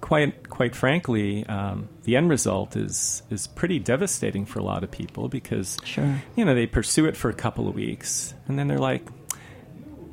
[0.00, 4.90] quite quite frankly, um, the end result is is pretty devastating for a lot of
[4.92, 6.22] people because Sure.
[6.36, 9.04] you know they pursue it for a couple of weeks, and then they're like.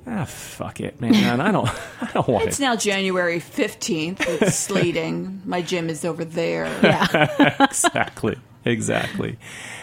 [0.10, 1.42] Ah, fuck it, man!
[1.42, 1.68] I don't,
[2.02, 2.64] I don't want It's it.
[2.64, 4.22] now January 15th.
[4.22, 5.42] It's sleeting.
[5.46, 6.66] My gym is over there.
[6.82, 7.58] Yeah.
[7.64, 9.38] exactly, exactly.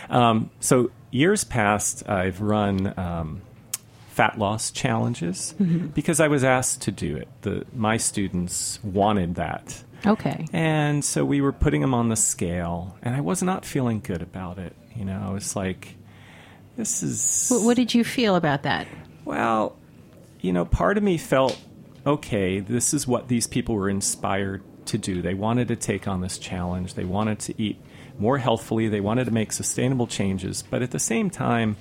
[0.08, 3.42] Um, so years past, I've run um,
[4.08, 7.28] fat loss challenges because I was asked to do it.
[7.42, 10.46] The my students wanted that, okay.
[10.54, 14.22] and so we were putting them on the scale, and I was not feeling good
[14.22, 14.74] about it.
[14.96, 15.96] You know, I was like,
[16.78, 18.86] "This is What, what did you feel about that?
[19.26, 19.76] well,
[20.44, 21.58] you know, part of me felt
[22.06, 25.22] okay, this is what these people were inspired to do.
[25.22, 27.80] They wanted to take on this challenge, they wanted to eat
[28.18, 31.76] more healthfully, they wanted to make sustainable changes, but at the same time,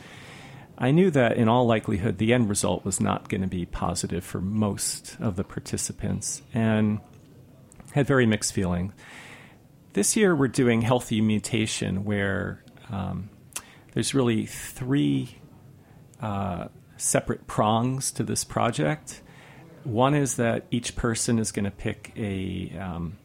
[0.78, 4.24] I knew that in all likelihood the end result was not going to be positive
[4.24, 7.02] for most of the participants and
[7.92, 8.94] had very mixed feelings.
[9.92, 13.30] This year we're doing healthy mutation where um,
[13.92, 15.38] there's really three
[16.22, 16.70] uh,
[17.04, 19.22] separate prongs to this project.
[19.84, 23.18] One is that each person is going to pick a, um,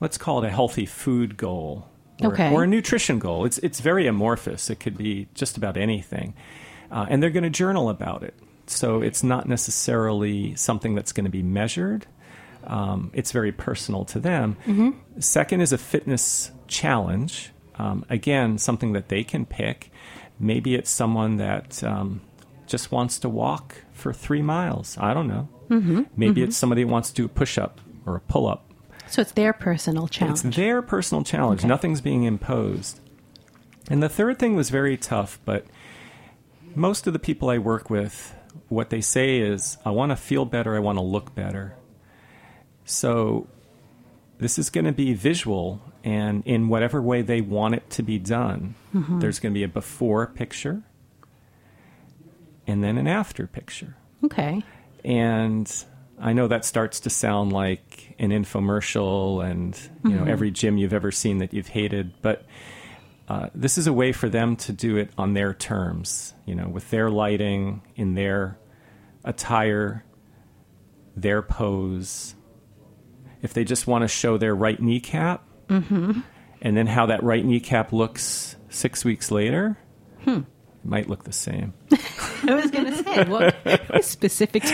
[0.00, 1.88] let's call it a healthy food goal.
[2.22, 2.52] Or, Okay.
[2.52, 3.44] or a nutrition goal.
[3.44, 4.70] It's, it's very amorphous.
[4.70, 6.34] It could be just about anything.
[6.90, 8.34] Uh, and they're going to journal about it.
[8.66, 12.06] So it's not necessarily something that's going to be measured.
[12.64, 14.56] Um, it's very personal to them.
[15.18, 17.50] Second is a fitness challenge.
[17.76, 19.90] Um, again, something that they can pick.
[20.38, 22.20] Maybe it's someone that um,
[22.66, 24.96] just wants to walk for three miles.
[24.98, 25.48] I don't know.
[26.16, 28.70] Maybe it's somebody who wants to do a push up or a pull up.
[29.08, 30.44] So it's their personal challenge.
[30.44, 31.60] It's their personal challenge.
[31.60, 31.68] Okay.
[31.68, 33.00] Nothing's being imposed.
[33.90, 35.66] And the third thing was very tough, but
[36.74, 38.34] most of the people I work with,
[38.68, 41.76] what they say is, I want to feel better, I want to look better.
[42.84, 43.46] So
[44.38, 48.18] this is going to be visual, and in whatever way they want it to be
[48.18, 50.82] done, there's going to be a before picture
[52.66, 53.96] and then an after picture.
[54.22, 54.62] okay.
[55.04, 55.70] And
[56.20, 60.92] I know that starts to sound like an infomercial and you know every gym you've
[60.94, 62.46] ever seen that you've hated, but
[63.28, 66.68] uh, this is a way for them to do it on their terms, you know,
[66.68, 68.58] with their lighting, in their
[69.24, 70.04] attire,
[71.16, 72.34] their pose.
[73.42, 76.22] If they just want to show their right kneecap, and
[76.76, 79.78] then how that right kneecap looks six weeks later,
[80.26, 80.44] it
[80.84, 81.74] might look the same.
[82.46, 84.62] I was going to say, what specific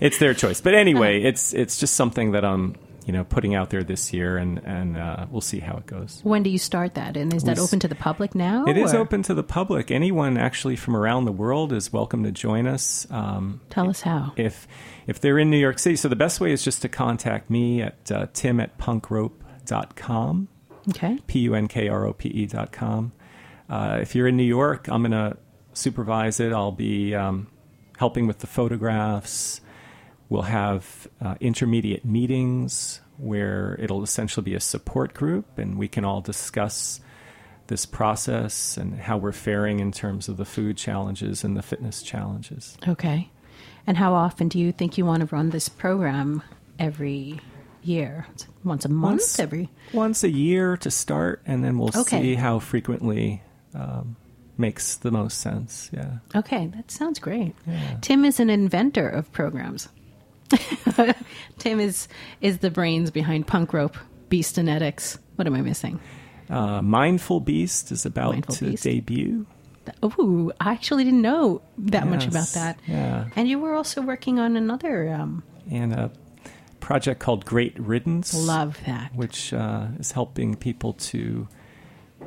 [0.00, 0.60] it's their choice.
[0.60, 2.74] But anyway, it's it's just something that I'm
[3.06, 6.20] you know putting out there this year, and and uh, we'll see how it goes.
[6.24, 7.16] When do you start that?
[7.16, 8.64] And is that We s- open to the public now?
[8.66, 9.90] It is or- open to the public.
[9.90, 13.06] Anyone actually from around the world is welcome to join us.
[13.10, 14.32] Um, Tell us how.
[14.36, 14.66] if
[15.06, 17.82] if they're in New York City, so the best way is just to contact me
[17.82, 18.76] at uh, tim at
[19.70, 20.48] punkrope.com,
[20.90, 21.18] Okay.
[21.26, 23.12] p u n k r o p e dot com.
[23.68, 25.36] Uh, if you're in New York, I'm going to
[25.74, 26.52] supervise it.
[26.52, 27.46] I'll be um,
[27.98, 29.60] helping with the photographs.
[30.28, 36.04] We'll have uh, intermediate meetings where it'll essentially be a support group, and we can
[36.04, 37.00] all discuss
[37.66, 42.02] this process and how we're faring in terms of the food challenges and the fitness
[42.02, 42.76] challenges.
[42.88, 43.30] Okay.
[43.86, 46.42] And how often do you think you want to run this program?
[46.78, 47.38] Every
[47.82, 48.26] year?
[48.32, 49.68] It's once a month, Once- every.
[49.92, 52.20] Once a year to start, and then we'll Okay.
[52.22, 53.42] see how frequently
[53.74, 54.16] um,
[54.58, 55.90] makes the most sense.
[55.92, 56.18] Yeah.
[56.34, 57.54] Okay, that sounds great.
[58.02, 59.88] Tim is an inventor of programs.
[61.58, 62.08] Tim is
[62.40, 63.96] is the brains behind Punk Rope,
[64.30, 65.18] Beastonetics.
[65.36, 66.00] What am I missing?
[66.48, 68.82] Uh, Mindful Beast is about Mindful to Beast.
[68.84, 69.46] debut.
[70.02, 72.78] Oh, I actually didn't know that much about that.
[72.86, 73.28] yeah.
[73.34, 75.12] And you were also working on another.
[75.12, 76.10] Um, and a
[76.80, 78.34] project called Great Riddance.
[78.34, 79.14] love that.
[79.14, 81.48] Which uh, is helping people to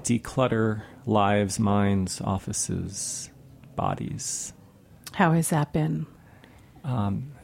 [0.01, 3.29] declutter lives, minds, offices,
[3.75, 4.53] bodies.
[5.13, 6.05] How has that been?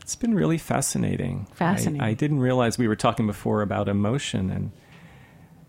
[0.10, 1.46] It's been really fascinating.
[1.54, 2.02] Fascinating.
[2.02, 4.72] I, didn't realize we were talking before about emotion and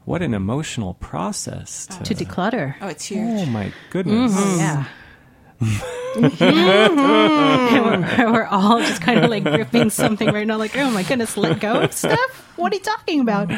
[0.07, 2.75] what an emotional process to, To declutter.
[2.81, 3.21] Oh, it's huge.
[3.21, 4.33] Oh my goodness.
[4.35, 4.57] Oh,
[5.61, 5.91] yeah.
[6.17, 6.33] And
[8.19, 11.37] we're, we're all just kind of like gripping something right now, like, oh my goodness,
[11.37, 12.53] let go of stuff?
[12.57, 13.51] What are you talking about?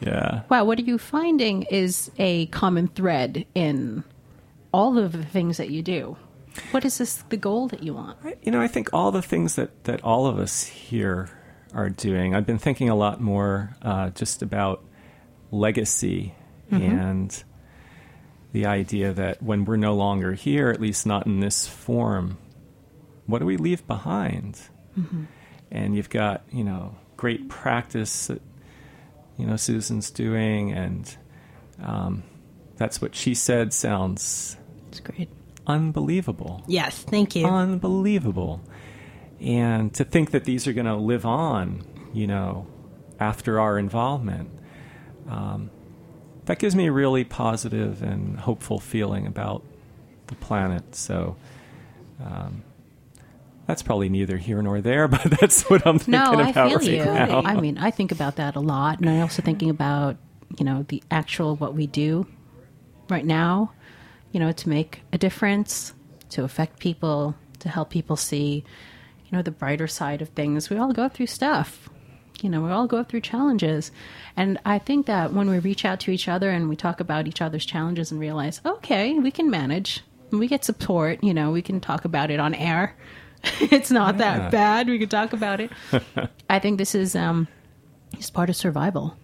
[0.00, 0.42] Yeah.
[0.48, 4.04] Wow, what are you finding is a common thread in
[4.72, 6.16] all of the things that you do?
[6.70, 8.18] What is this the goal that you want?
[8.42, 11.30] You know, I think all the things that, that all of us here
[11.74, 14.84] are doing, I've been thinking a lot more uh, just about
[15.50, 16.34] legacy
[16.70, 17.42] and
[18.52, 22.38] the idea that when we're no longer here, at least not in this form,
[23.26, 24.60] what do we leave behind?
[25.70, 28.42] And you've got, you know, great practice that,
[29.38, 31.16] you know, Susan's doing, and
[31.82, 32.22] um,
[32.76, 34.56] that's what she said sounds
[34.88, 35.28] It's great.
[35.66, 37.46] unbelievable Yes, thank you.
[37.46, 38.60] unbelievable.
[39.40, 42.66] And to think that these are going to live on, you know,
[43.18, 44.50] after our involvement,
[45.28, 45.70] um,
[46.46, 49.62] that gives me a really positive and hopeful feeling about
[50.26, 50.94] the planet.
[50.94, 51.36] So
[52.24, 52.62] um,
[53.66, 56.78] that's probably neither here nor there, but that's what I'm thinking No, I about feel
[56.78, 57.04] right you.
[57.04, 57.42] now.
[57.42, 60.16] I mean, I think about that a lot, and I'm also thinking about
[60.58, 62.26] you know the actual what we do
[63.08, 63.72] right now.
[64.32, 65.92] You know, to make a difference,
[66.30, 68.64] to affect people, to help people see,
[69.26, 70.70] you know, the brighter side of things.
[70.70, 71.88] We all go through stuff.
[72.44, 73.90] You know, we all go through challenges,
[74.36, 77.26] and I think that when we reach out to each other and we talk about
[77.28, 80.00] each other's challenges and realize, okay, we can manage.
[80.30, 81.22] We get support.
[81.24, 82.94] You know, we can talk about it on air.
[83.60, 84.38] it's not Yeah.
[84.38, 84.88] that bad.
[84.88, 85.70] We can talk about it.
[86.50, 87.48] I think this is um,
[88.16, 89.16] just part of survival.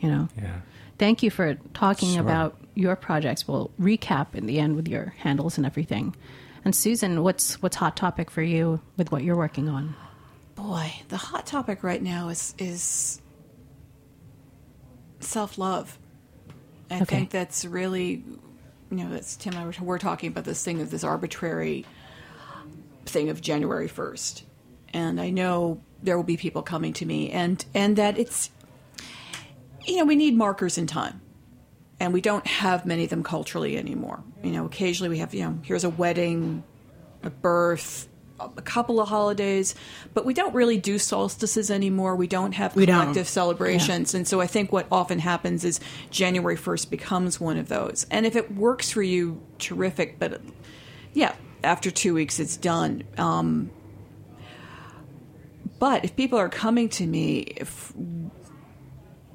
[0.00, 0.28] You know.
[0.36, 0.60] yeah.
[0.98, 2.20] Thank you for talking Sure.
[2.20, 3.48] about your projects.
[3.48, 6.14] We'll recap in the end with your handles and everything.
[6.64, 9.96] And Susan, what's what's hot topic for you with what you're working on?
[10.62, 13.20] Boy, the hot topic right now is is
[15.18, 15.98] self love.
[16.88, 17.04] I Okay.
[17.04, 18.22] think that's really,
[18.90, 21.84] you know, that's Tim and I were, we're talking about this thing of this arbitrary
[23.06, 24.44] thing of January first,
[24.92, 28.50] and I know there will be people coming to me, and and that it's,
[29.84, 31.20] you know, we need markers in time.
[31.98, 34.24] And we don't have many of them culturally anymore.
[34.42, 36.64] You know, occasionally we have, you know, here's a wedding,
[37.22, 38.08] a birth,
[38.40, 39.74] a couple of holidays,
[40.14, 42.16] but we don't really do solstices anymore.
[42.16, 43.00] We don't have We don't.
[43.00, 44.14] collective celebrations.
[44.14, 48.06] And so I think what often happens is January 1st becomes one of those.
[48.10, 50.18] And if it works for you, terrific.
[50.18, 50.40] But
[51.12, 53.04] yeah, after two weeks, it's done.
[53.18, 53.70] Um,
[55.78, 57.92] but if people are coming to me, if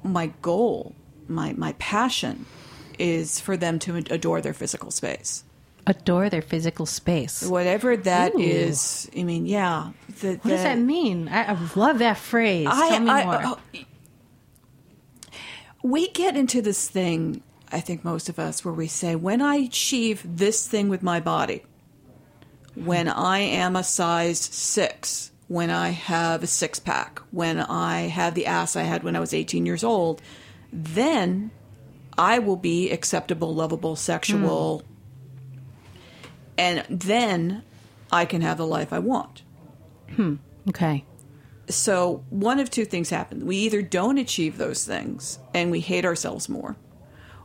[0.02, 0.94] my goal,
[1.28, 2.46] my, my passion
[2.98, 5.44] is for them to adore their physical space
[5.88, 7.42] Adore their physical space.
[7.42, 8.38] whatever that Ooh.
[8.38, 9.10] is.
[9.16, 9.92] I mean, yeah.
[10.20, 11.28] The, What does that mean?
[11.28, 12.68] I, I love that phrase.
[12.68, 13.40] Tell me more.
[13.42, 13.58] oh,
[15.82, 19.56] we get into this thing, I think most of us, where we say, when I
[19.56, 21.64] achieve this thing with my body,
[22.74, 28.34] when I am a size six, when I have a six pack, when I have
[28.34, 30.20] the ass I had when I was 18 years old,
[30.70, 31.50] then
[32.16, 34.97] I will be acceptable, lovable, sexual, hmm.
[36.58, 37.62] And then
[38.12, 39.42] I can have the life I want.
[40.68, 41.04] okay.
[41.70, 43.46] So one of two things happen.
[43.46, 46.76] We either don't achieve those things and we hate ourselves more,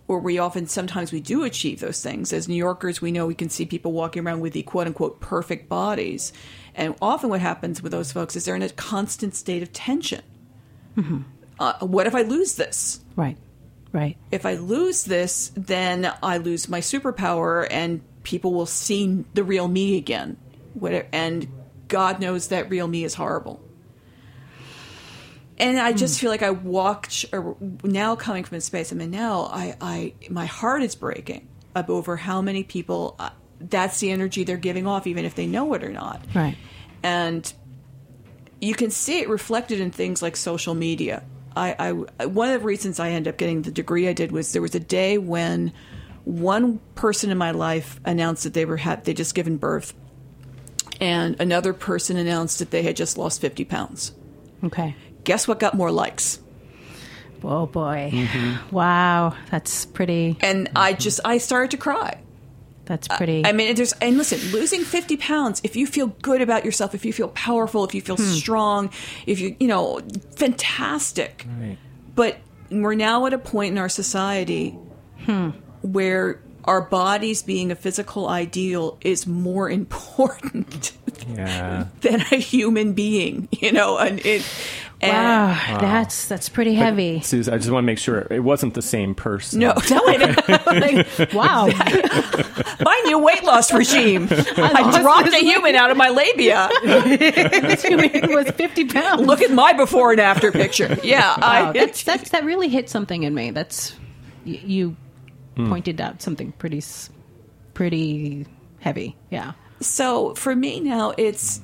[0.07, 2.32] or we often sometimes we do achieve those things.
[2.34, 5.20] As New Yorkers, we know we can see people walking around with the quote unquote
[5.20, 6.32] perfect bodies.
[6.74, 10.22] And often what happens with those folks is they're in a constant state of tension.
[11.59, 13.01] Uh, what if I lose this?
[13.16, 13.38] Right.
[13.91, 14.18] Right.
[14.32, 19.67] If I lose this, then I lose my superpower and people will see the real
[19.67, 20.38] me again.
[21.11, 21.47] And
[21.88, 23.61] God knows that real me is horrible.
[25.57, 27.26] And I just feel like I walked
[27.84, 29.43] now coming from a space I'm in now.
[29.43, 34.43] I, I my heart is breaking up over how many people uh, that's the energy
[34.43, 36.26] they're giving off, even if they know it or not.
[36.34, 36.57] Right.
[37.03, 37.51] And
[38.61, 41.24] you can see it reflected in things like social media.
[41.55, 41.76] I,
[42.17, 44.61] I one of the reasons I ended up getting the degree I did was there
[44.61, 45.71] was a day when
[46.26, 49.93] one person in my life announced that they were had they just given birth,
[50.99, 54.13] and another person announced that they had just lost fifty pounds.
[54.63, 54.95] Okay.
[55.24, 56.39] Guess what got more likes?
[57.43, 58.09] Oh boy.
[58.13, 58.74] Mm-hmm.
[58.74, 59.36] Wow.
[59.51, 60.38] That's pretty.
[60.41, 62.19] And I just I started to cry.
[62.86, 63.45] That's pretty.
[63.45, 65.61] I mean, there's and listen, losing 50 pounds.
[65.63, 68.24] If you feel good about yourself, if you feel powerful, if you feel hmm.
[68.24, 68.89] strong,
[69.26, 70.01] if you you know,
[70.36, 71.45] fantastic.
[71.59, 71.78] Right.
[72.15, 72.38] But
[72.69, 74.71] we're now at a point in our society
[75.26, 75.51] hmm.
[75.84, 80.93] Where our bodies being a physical ideal is more important
[81.27, 81.88] Yeah.
[82.01, 83.47] than a human being.
[83.51, 84.43] You know, and it.
[85.01, 87.19] And wow, That's that's pretty heavy.
[87.19, 89.59] Susan, I just want to make sure it wasn't the same person.
[89.59, 91.34] No, that wait a minute.
[91.34, 91.67] Wow.
[92.79, 94.29] my new weight loss regime.
[94.31, 96.69] I, dropped a human out of my labia.
[96.84, 99.21] it was 50 pounds.
[99.27, 100.97] Look at my before and after picture.
[101.03, 103.51] Yeah, Wow, I, that's, that's, that really hit something in me.
[103.51, 103.93] That's,
[104.45, 104.61] y-
[105.56, 106.82] you pointed out something pretty,
[107.74, 108.45] pretty
[108.80, 109.16] heavy.
[109.30, 109.54] Yeah.
[109.82, 111.62] so for me now, it's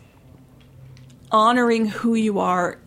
[1.31, 2.79] honoring who you are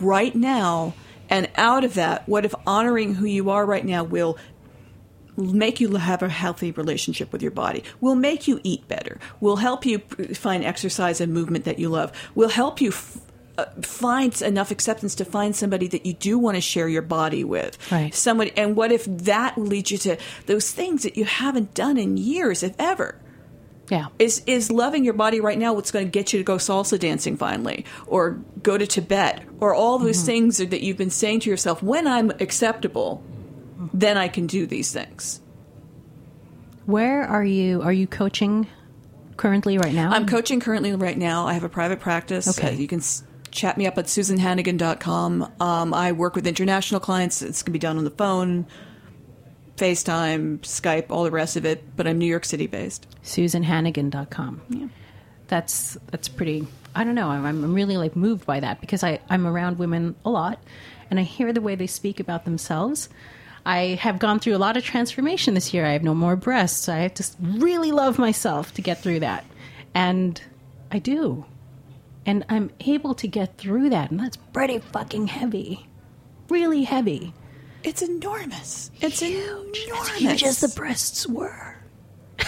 [0.00, 0.94] right now,
[1.28, 4.38] and out of that, what if honoring who you are right now will
[5.36, 9.56] make you have a healthy relationship with your body will make you eat better will
[9.56, 9.98] help you
[10.32, 13.18] find exercise and movement that you love will help you f-
[13.58, 17.42] uh, find enough acceptance to find somebody that you do want to share your body
[17.44, 18.14] with Right.
[18.14, 22.16] somebody and what if that leads you to those things that you haven't done in
[22.16, 23.18] years if ever
[23.88, 24.06] Yeah.
[24.18, 26.98] is is loving your body right now what's going to get you to go salsa
[26.98, 31.50] dancing finally or go to Tibet or all those things that you've been saying to
[31.50, 33.22] yourself when I'm acceptable
[33.94, 35.40] then I can do these things.
[36.86, 37.82] Where are you?
[37.82, 38.66] Are you coaching
[39.36, 40.10] currently right now?
[40.10, 41.46] I'm coaching currently right now.
[41.46, 42.58] I have a private practice.
[42.58, 42.68] Okay.
[42.68, 43.00] Uh, you can
[43.56, 45.52] chat me up at susanhannigan.com.
[45.60, 47.42] Um, I work with international clients.
[47.42, 48.66] It's going to be done on the phone,
[49.76, 53.06] FaceTime, Skype, all the rest of it, but I'm New York City based.
[53.24, 54.62] SusanHannigan.com.
[54.68, 54.88] Yeah.
[55.48, 56.66] That's that's pretty.
[56.94, 57.28] I don't know.
[57.28, 60.60] I'm, I'm really like moved by that because I I'm around women a lot,
[61.08, 63.08] and I hear the way they speak about themselves.
[63.64, 65.84] I have gone through a lot of transformation this year.
[65.86, 66.88] I have no more breasts.
[66.88, 69.44] I have to really love myself to get through that,
[69.94, 70.40] and
[70.90, 71.44] I do,
[72.26, 75.86] and I'm able to get through that, and that's pretty fucking heavy,
[76.50, 77.32] really heavy.
[77.84, 78.90] It's enormous.
[79.00, 80.10] It's huge, enormous.
[80.10, 81.76] as huge as the breasts were.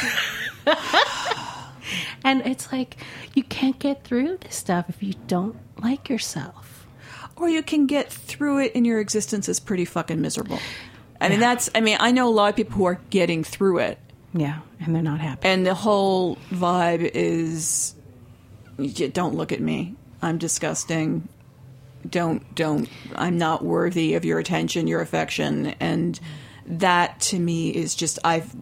[2.24, 2.96] and it's like
[3.34, 6.86] you can't get through this stuff if you don't like yourself.
[7.36, 10.58] or you can get through it and your existence is pretty fucking miserable.
[11.20, 13.78] I mean, that's, I mean, I know a lot of people who are getting through
[13.78, 13.98] it,
[14.34, 15.46] Yeah, and they're not happy.
[15.48, 17.97] and the whole vibe is "Y-
[18.78, 19.96] don't look at me.
[20.22, 21.28] I'm disgusting.
[22.08, 25.74] Don't, don't, I'm not worthy of your attention, your affection.
[25.80, 26.18] And
[26.66, 28.54] that to me is just, I've,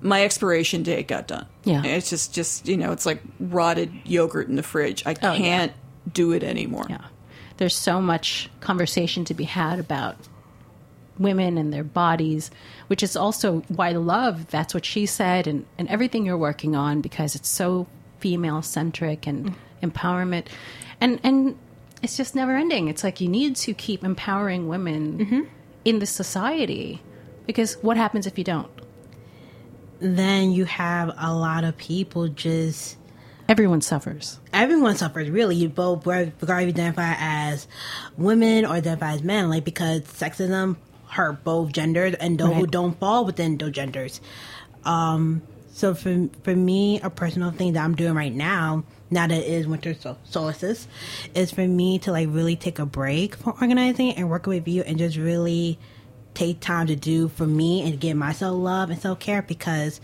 [0.00, 1.46] my expiration date got done.
[1.64, 1.82] Yeah.
[1.84, 5.02] It's just, just, you know, it's like rotted yogurt in the fridge.
[5.06, 5.72] I Oh, can't
[6.10, 6.86] do it anymore.
[6.88, 7.04] Yeah.
[7.58, 10.16] There's so much conversation to be had about
[11.18, 12.50] women and their bodies,
[12.88, 17.00] which is also why love, that's what she said, and, and everything you're working on
[17.00, 17.86] because it's so
[18.26, 19.54] female centric and
[19.84, 20.46] empowerment.
[21.00, 21.56] And and
[22.02, 22.88] it's just never ending.
[22.88, 25.48] It's like you need to keep empowering women
[25.84, 27.00] in this society.
[27.46, 28.70] Because what happens if you don't?
[30.00, 32.96] Then you have a lot of people just
[33.48, 34.40] Everyone suffers.
[34.52, 37.68] everyone suffers really you both regardless you identify as
[38.18, 40.74] women or identify as men like because sexism
[41.08, 44.20] hurt both genders and those who don't fall within those genders
[44.84, 45.42] um
[45.76, 49.46] so for for me a personal thing that i'm doing right now now that it
[49.46, 50.88] is winter sol- solstice
[51.34, 54.82] is for me to like really take a break from organizing and working with you
[54.82, 55.78] and just really
[56.32, 60.00] take time to do for me and give myself love and self care because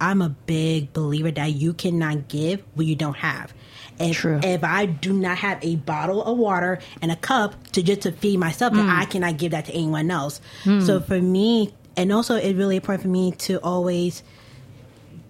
[0.00, 3.54] I'm a big believer that you cannot give what you don't have.
[3.98, 4.40] If, True.
[4.42, 8.12] if I do not have a bottle of water and a cup to just to
[8.12, 8.98] feed myself, then mm.
[8.98, 10.40] I cannot give that to anyone else.
[10.64, 10.84] Mm.
[10.84, 14.24] So for me, and also it's really important for me to always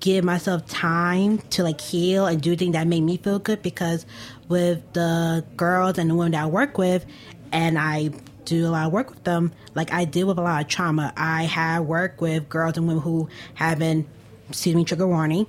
[0.05, 4.05] give myself time to like heal and do things that make me feel good because
[4.50, 7.07] with the girls and the women that I work with
[7.52, 8.11] and I
[8.44, 11.11] do a lot of work with them, like I deal with a lot of trauma.
[11.16, 14.07] I have worked with girls and women who have been,
[14.50, 15.46] excuse me, trigger warning,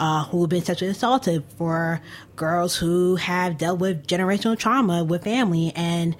[0.00, 2.00] uh, who have been sexually assaulted, for
[2.34, 6.16] girls who have dealt with generational trauma with family and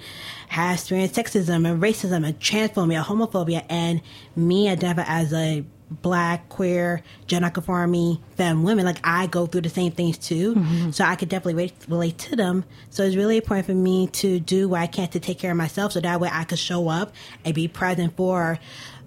[0.47, 4.01] have experienced sexism and racism and transphobia, homophobia, and
[4.37, 5.65] me identify as a
[6.01, 10.55] black, queer, gender conforming, femme women, like I go through the same things too.
[10.55, 10.91] Mm-hmm.
[10.91, 12.65] So I could definitely relate, relate to them.
[12.89, 15.57] So it's really important for me to do what I can to take care of
[15.57, 17.13] myself so that way I could show up
[17.45, 18.59] and be present for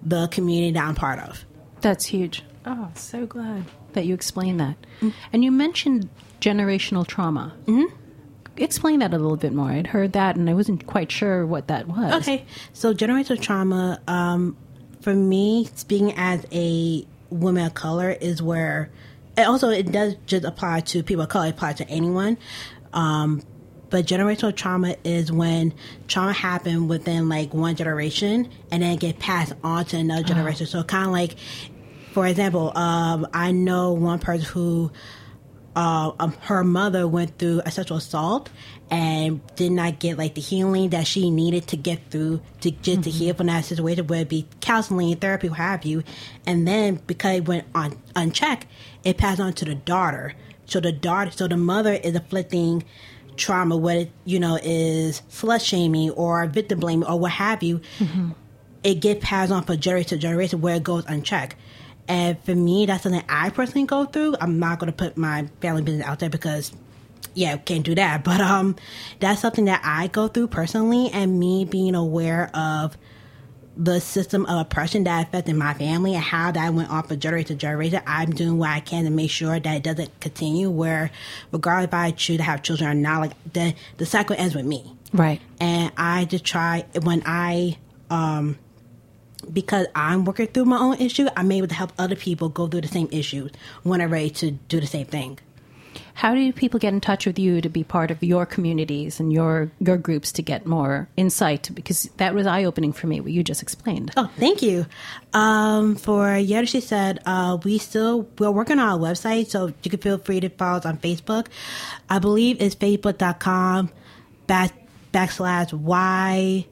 [0.03, 1.45] the community that I'm part of.
[1.81, 2.43] That's huge.
[2.65, 4.75] Oh, so glad that you explained that.
[5.31, 6.09] And you mentioned
[6.41, 7.53] generational trauma.
[7.65, 7.95] Mm-hmm.
[8.57, 9.69] Explain that a little bit more.
[9.69, 12.13] I'd heard that, and I wasn't quite sure what that was.
[12.21, 14.57] Okay, so generational trauma, um,
[15.07, 18.91] for me, speaking as a woman of color, is where,
[19.37, 22.37] and also it does just apply to people of color, it applies to anyone.
[22.91, 23.41] Um,
[23.89, 25.73] but generational trauma is when
[26.09, 30.67] trauma happened within like one generation and then get passed on to another generation.
[30.67, 31.37] So kind of like,
[32.11, 34.91] for example, um, I know one person who
[35.77, 38.49] uh, um, her mother went through a sexual assault
[38.89, 43.03] and did not get like the healing that she needed to get through to just
[43.03, 46.01] to heal from that situation, whether it be counseling, therapy, what have you.
[46.47, 48.65] And then because it went on unchecked,
[49.03, 50.33] it passed on to the daughter.
[50.65, 52.83] So the daughter, so the mother is afflicting
[53.35, 57.81] trauma, whether it, you know is slut shaming or victim blaming or what have you.
[58.83, 61.55] It gets passed on from generation to generation where it goes unchecked.
[62.07, 64.35] And for me, that's something I personally go through.
[64.39, 66.71] I'm not going to put my family business out there because,
[67.33, 68.23] yeah, can't do that.
[68.23, 68.75] But um,
[69.19, 72.97] that's something that I go through personally, and me being aware of
[73.79, 77.49] the system of oppression that affected my family and how that went on from generation
[77.49, 78.01] to generation.
[78.07, 80.69] I'm doing what I can to make sure that it doesn't continue.
[80.71, 81.11] Where,
[81.51, 84.65] regardless if I choose to have children or not, like the the cycle ends with
[84.65, 85.39] me Right.
[85.59, 87.77] and I just try when I
[88.09, 88.57] um
[89.51, 92.81] because I'm working through my own issue, I'm able to help other people go through
[92.81, 93.51] the same issues
[93.83, 95.39] when I'm ready to do the same thing.
[96.13, 99.31] How do people get in touch with you to be part of your communities and
[99.31, 101.69] your your groups to get more insight?
[101.73, 103.19] Because that was eye opening for me.
[103.21, 104.13] What you just explained.
[104.17, 104.87] Oh, thank you.
[105.33, 109.91] Um, for Yada, she said, uh, we still, we're working on our website, so you
[109.91, 111.47] can feel free to follow us on Facebook.
[112.09, 113.91] I believe it's facebook.com
[114.47, 114.73] back,
[115.13, 116.65] backslash Y.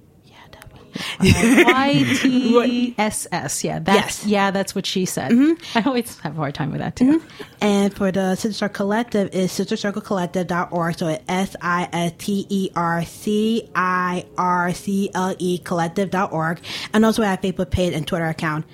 [1.20, 3.64] Y T S S.
[3.64, 3.80] Yeah.
[3.80, 4.20] That's, Yes.
[4.22, 4.30] Mm-hmm.
[4.30, 5.32] Yeah, that's what she said.
[5.76, 7.22] I always have a hard time with that too.
[7.62, 10.98] And for the Sister Circle Collective is sistercirclecollective.org.
[10.98, 16.60] So it's S I S T E R C I R C L E collective.org.
[16.94, 18.66] And also we have a Facebook page and Twitter account.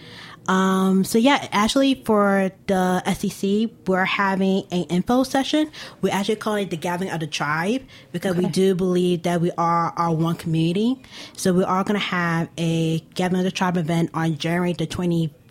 [0.48, 5.72] Um, so yeah, actually for the SEC, we're having an info session.
[6.02, 9.52] We're actually call it the Gathering of the Tribe because we do believe that we
[9.52, 11.02] are our one community.
[11.38, 14.86] So we are going to have a Gathering of the Tribe event on January the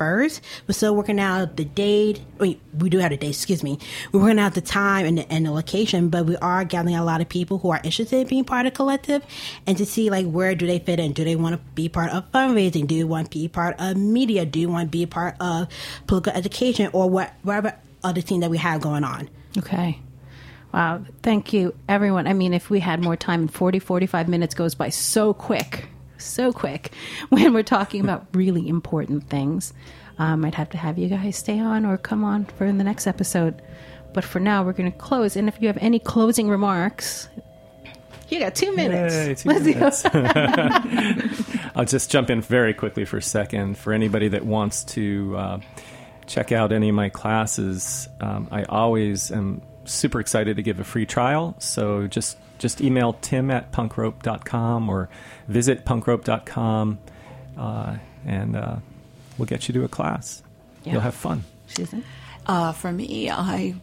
[0.00, 0.40] 21st.
[0.66, 2.20] We're still working out the date.
[2.38, 3.78] We do have a date, excuse me.
[4.12, 7.04] We're working out the time and the, and the location, but we are gathering a
[7.04, 9.22] lot of people who are interested in being part of collective
[9.66, 11.12] and to see like where do they fit in?
[11.12, 12.86] Do they want to be part of fundraising?
[12.86, 14.46] Do you want to be part of media?
[14.46, 15.68] Do you want to be part of
[16.06, 19.28] political education or what, whatever other thing that we have going on?
[19.58, 19.98] Okay.
[20.72, 21.04] Wow.
[21.22, 22.28] Thank you, everyone.
[22.28, 25.88] I mean, if we had more time, 40, 45 minutes goes by so quick,
[26.20, 26.92] so quick
[27.30, 29.72] when we're talking about really important things.
[30.18, 33.06] Um, I'd have to have you guys stay on or come on for the next
[33.06, 33.62] episode.
[34.12, 35.36] But for now, we're going to close.
[35.36, 37.28] And if you have any closing remarks,
[38.28, 39.14] you got two minutes.
[39.14, 40.04] Yay, two minutes.
[41.74, 43.78] I'll just jump in very quickly for a second.
[43.78, 45.60] For anybody that wants to uh,
[46.26, 50.84] check out any of my classes, um, I always am super excited to give a
[50.84, 51.56] free trial.
[51.58, 55.08] So just just email tim at punkrope.com or
[55.48, 56.98] visit punkrope.com
[57.56, 58.76] uh, and uh,
[59.38, 60.42] we'll get you to a class.
[60.84, 60.92] Yeah.
[60.92, 61.44] You'll have fun.
[61.66, 62.04] Susan?
[62.46, 63.74] Uh, for me, I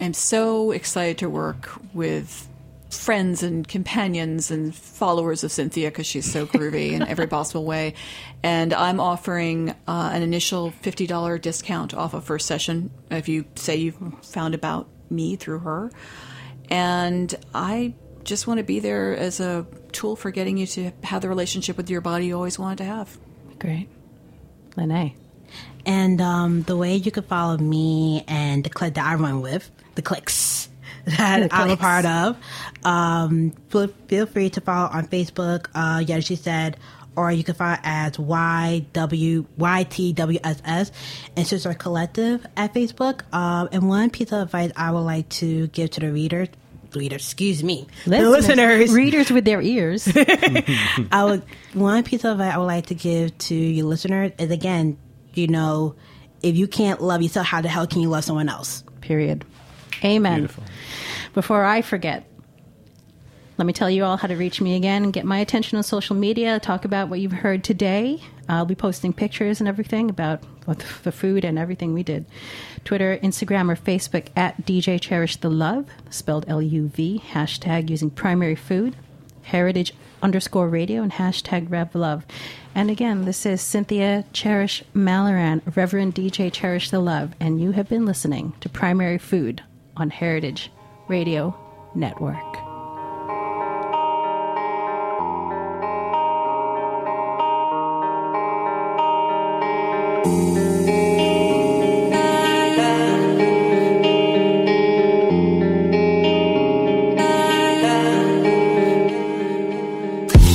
[0.00, 2.48] am so excited to work with
[2.90, 7.94] friends and companions and followers of Cynthia because she's so groovy in every possible way.
[8.42, 13.76] And I'm offering uh, an initial $50 discount off a first session if you say
[13.76, 15.90] you've found about me through her.
[16.70, 17.94] And I
[18.24, 21.76] just want to be there as a tool for getting you to have the relationship
[21.76, 23.16] with your body you always wanted to have.
[23.58, 23.88] Great.
[24.76, 25.14] Lene.
[25.86, 29.70] And um, the way you can follow me and the clique that I run with,
[29.94, 30.68] the cliques
[31.06, 32.36] that The I'm a part of,
[32.84, 35.68] um, feel, feel free to follow on Facebook.
[35.74, 36.76] Uh, yeah, she said,
[37.18, 40.90] or you can find as YW, YTWSS
[41.36, 43.22] and Sister Collective at Facebook.
[43.34, 46.48] Um, and one piece of advice I would like to give to the readers,
[46.94, 50.08] readers, excuse me, the listeners, Readers with their ears.
[51.12, 51.42] I would
[51.74, 54.96] one piece of advice I would like to give to your listeners is again,
[55.34, 55.96] you know,
[56.40, 58.84] if you can't love yourself, how the hell can you love someone else?
[59.00, 59.44] Period.
[60.04, 60.40] Amen.
[60.40, 60.62] Beautiful.
[61.34, 62.24] Before I forget,
[63.58, 65.82] Let me tell you all how to reach me again and get my attention on
[65.82, 66.60] social media.
[66.60, 68.20] Talk about what you've heard today.
[68.48, 70.42] I'll be posting pictures and everything about
[71.02, 72.24] the food and everything we did.
[72.84, 78.10] Twitter, Instagram, or Facebook at DJ Cherish the Love, spelled L U V, hashtag using
[78.10, 78.94] primary food,
[79.42, 79.92] heritage
[80.22, 82.24] underscore radio, and hashtag Rev Love.
[82.76, 87.88] And again, this is Cynthia Cherish Malloran, Reverend DJ Cherish the Love, and you have
[87.88, 89.64] been listening to Primary Food
[89.96, 90.70] on Heritage
[91.08, 91.58] Radio
[91.96, 92.67] Network.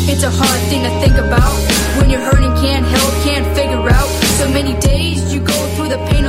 [0.05, 1.53] It's a hard thing to think about
[1.97, 4.09] when you're hurting, can't help, can't figure out.
[4.38, 6.26] So many days you go through the pain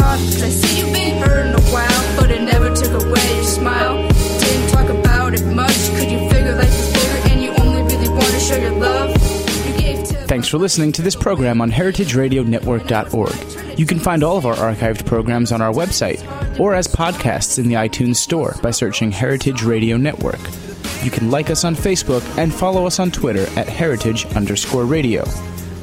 [0.00, 4.08] I see you've been a while, but it never took away your smile.
[4.38, 8.24] Didn't talk about it much, could you figure life bigger and you only really want
[8.24, 9.14] to show your love?
[10.28, 13.78] Thanks for listening to this program on heritageradionetwork.org.
[13.78, 16.22] You can find all of our archived programs on our website
[16.58, 20.40] or as podcasts in the iTunes Store by searching Heritage Radio Network.
[21.02, 25.22] You can like us on Facebook and follow us on Twitter at heritage underscore radio.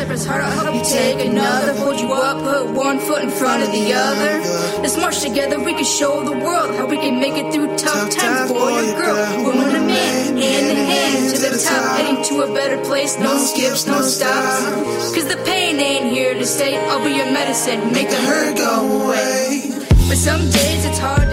[0.00, 1.74] The first step is hard, I'll help you take another.
[1.74, 4.40] Hold you up, put one foot in front of the other.
[4.80, 8.08] Let's march together, we can show the world how we can make it through tough
[8.08, 8.50] times.
[8.50, 12.54] Boy or girl, woman or man, hand in hand to the top, heading to a
[12.54, 13.18] better place.
[13.18, 15.14] No skips, no stops.
[15.14, 16.78] Cause the pain ain't here to stay.
[16.88, 19.70] I'll be your medicine, make the hurt go away.
[20.08, 21.29] But some days it's hard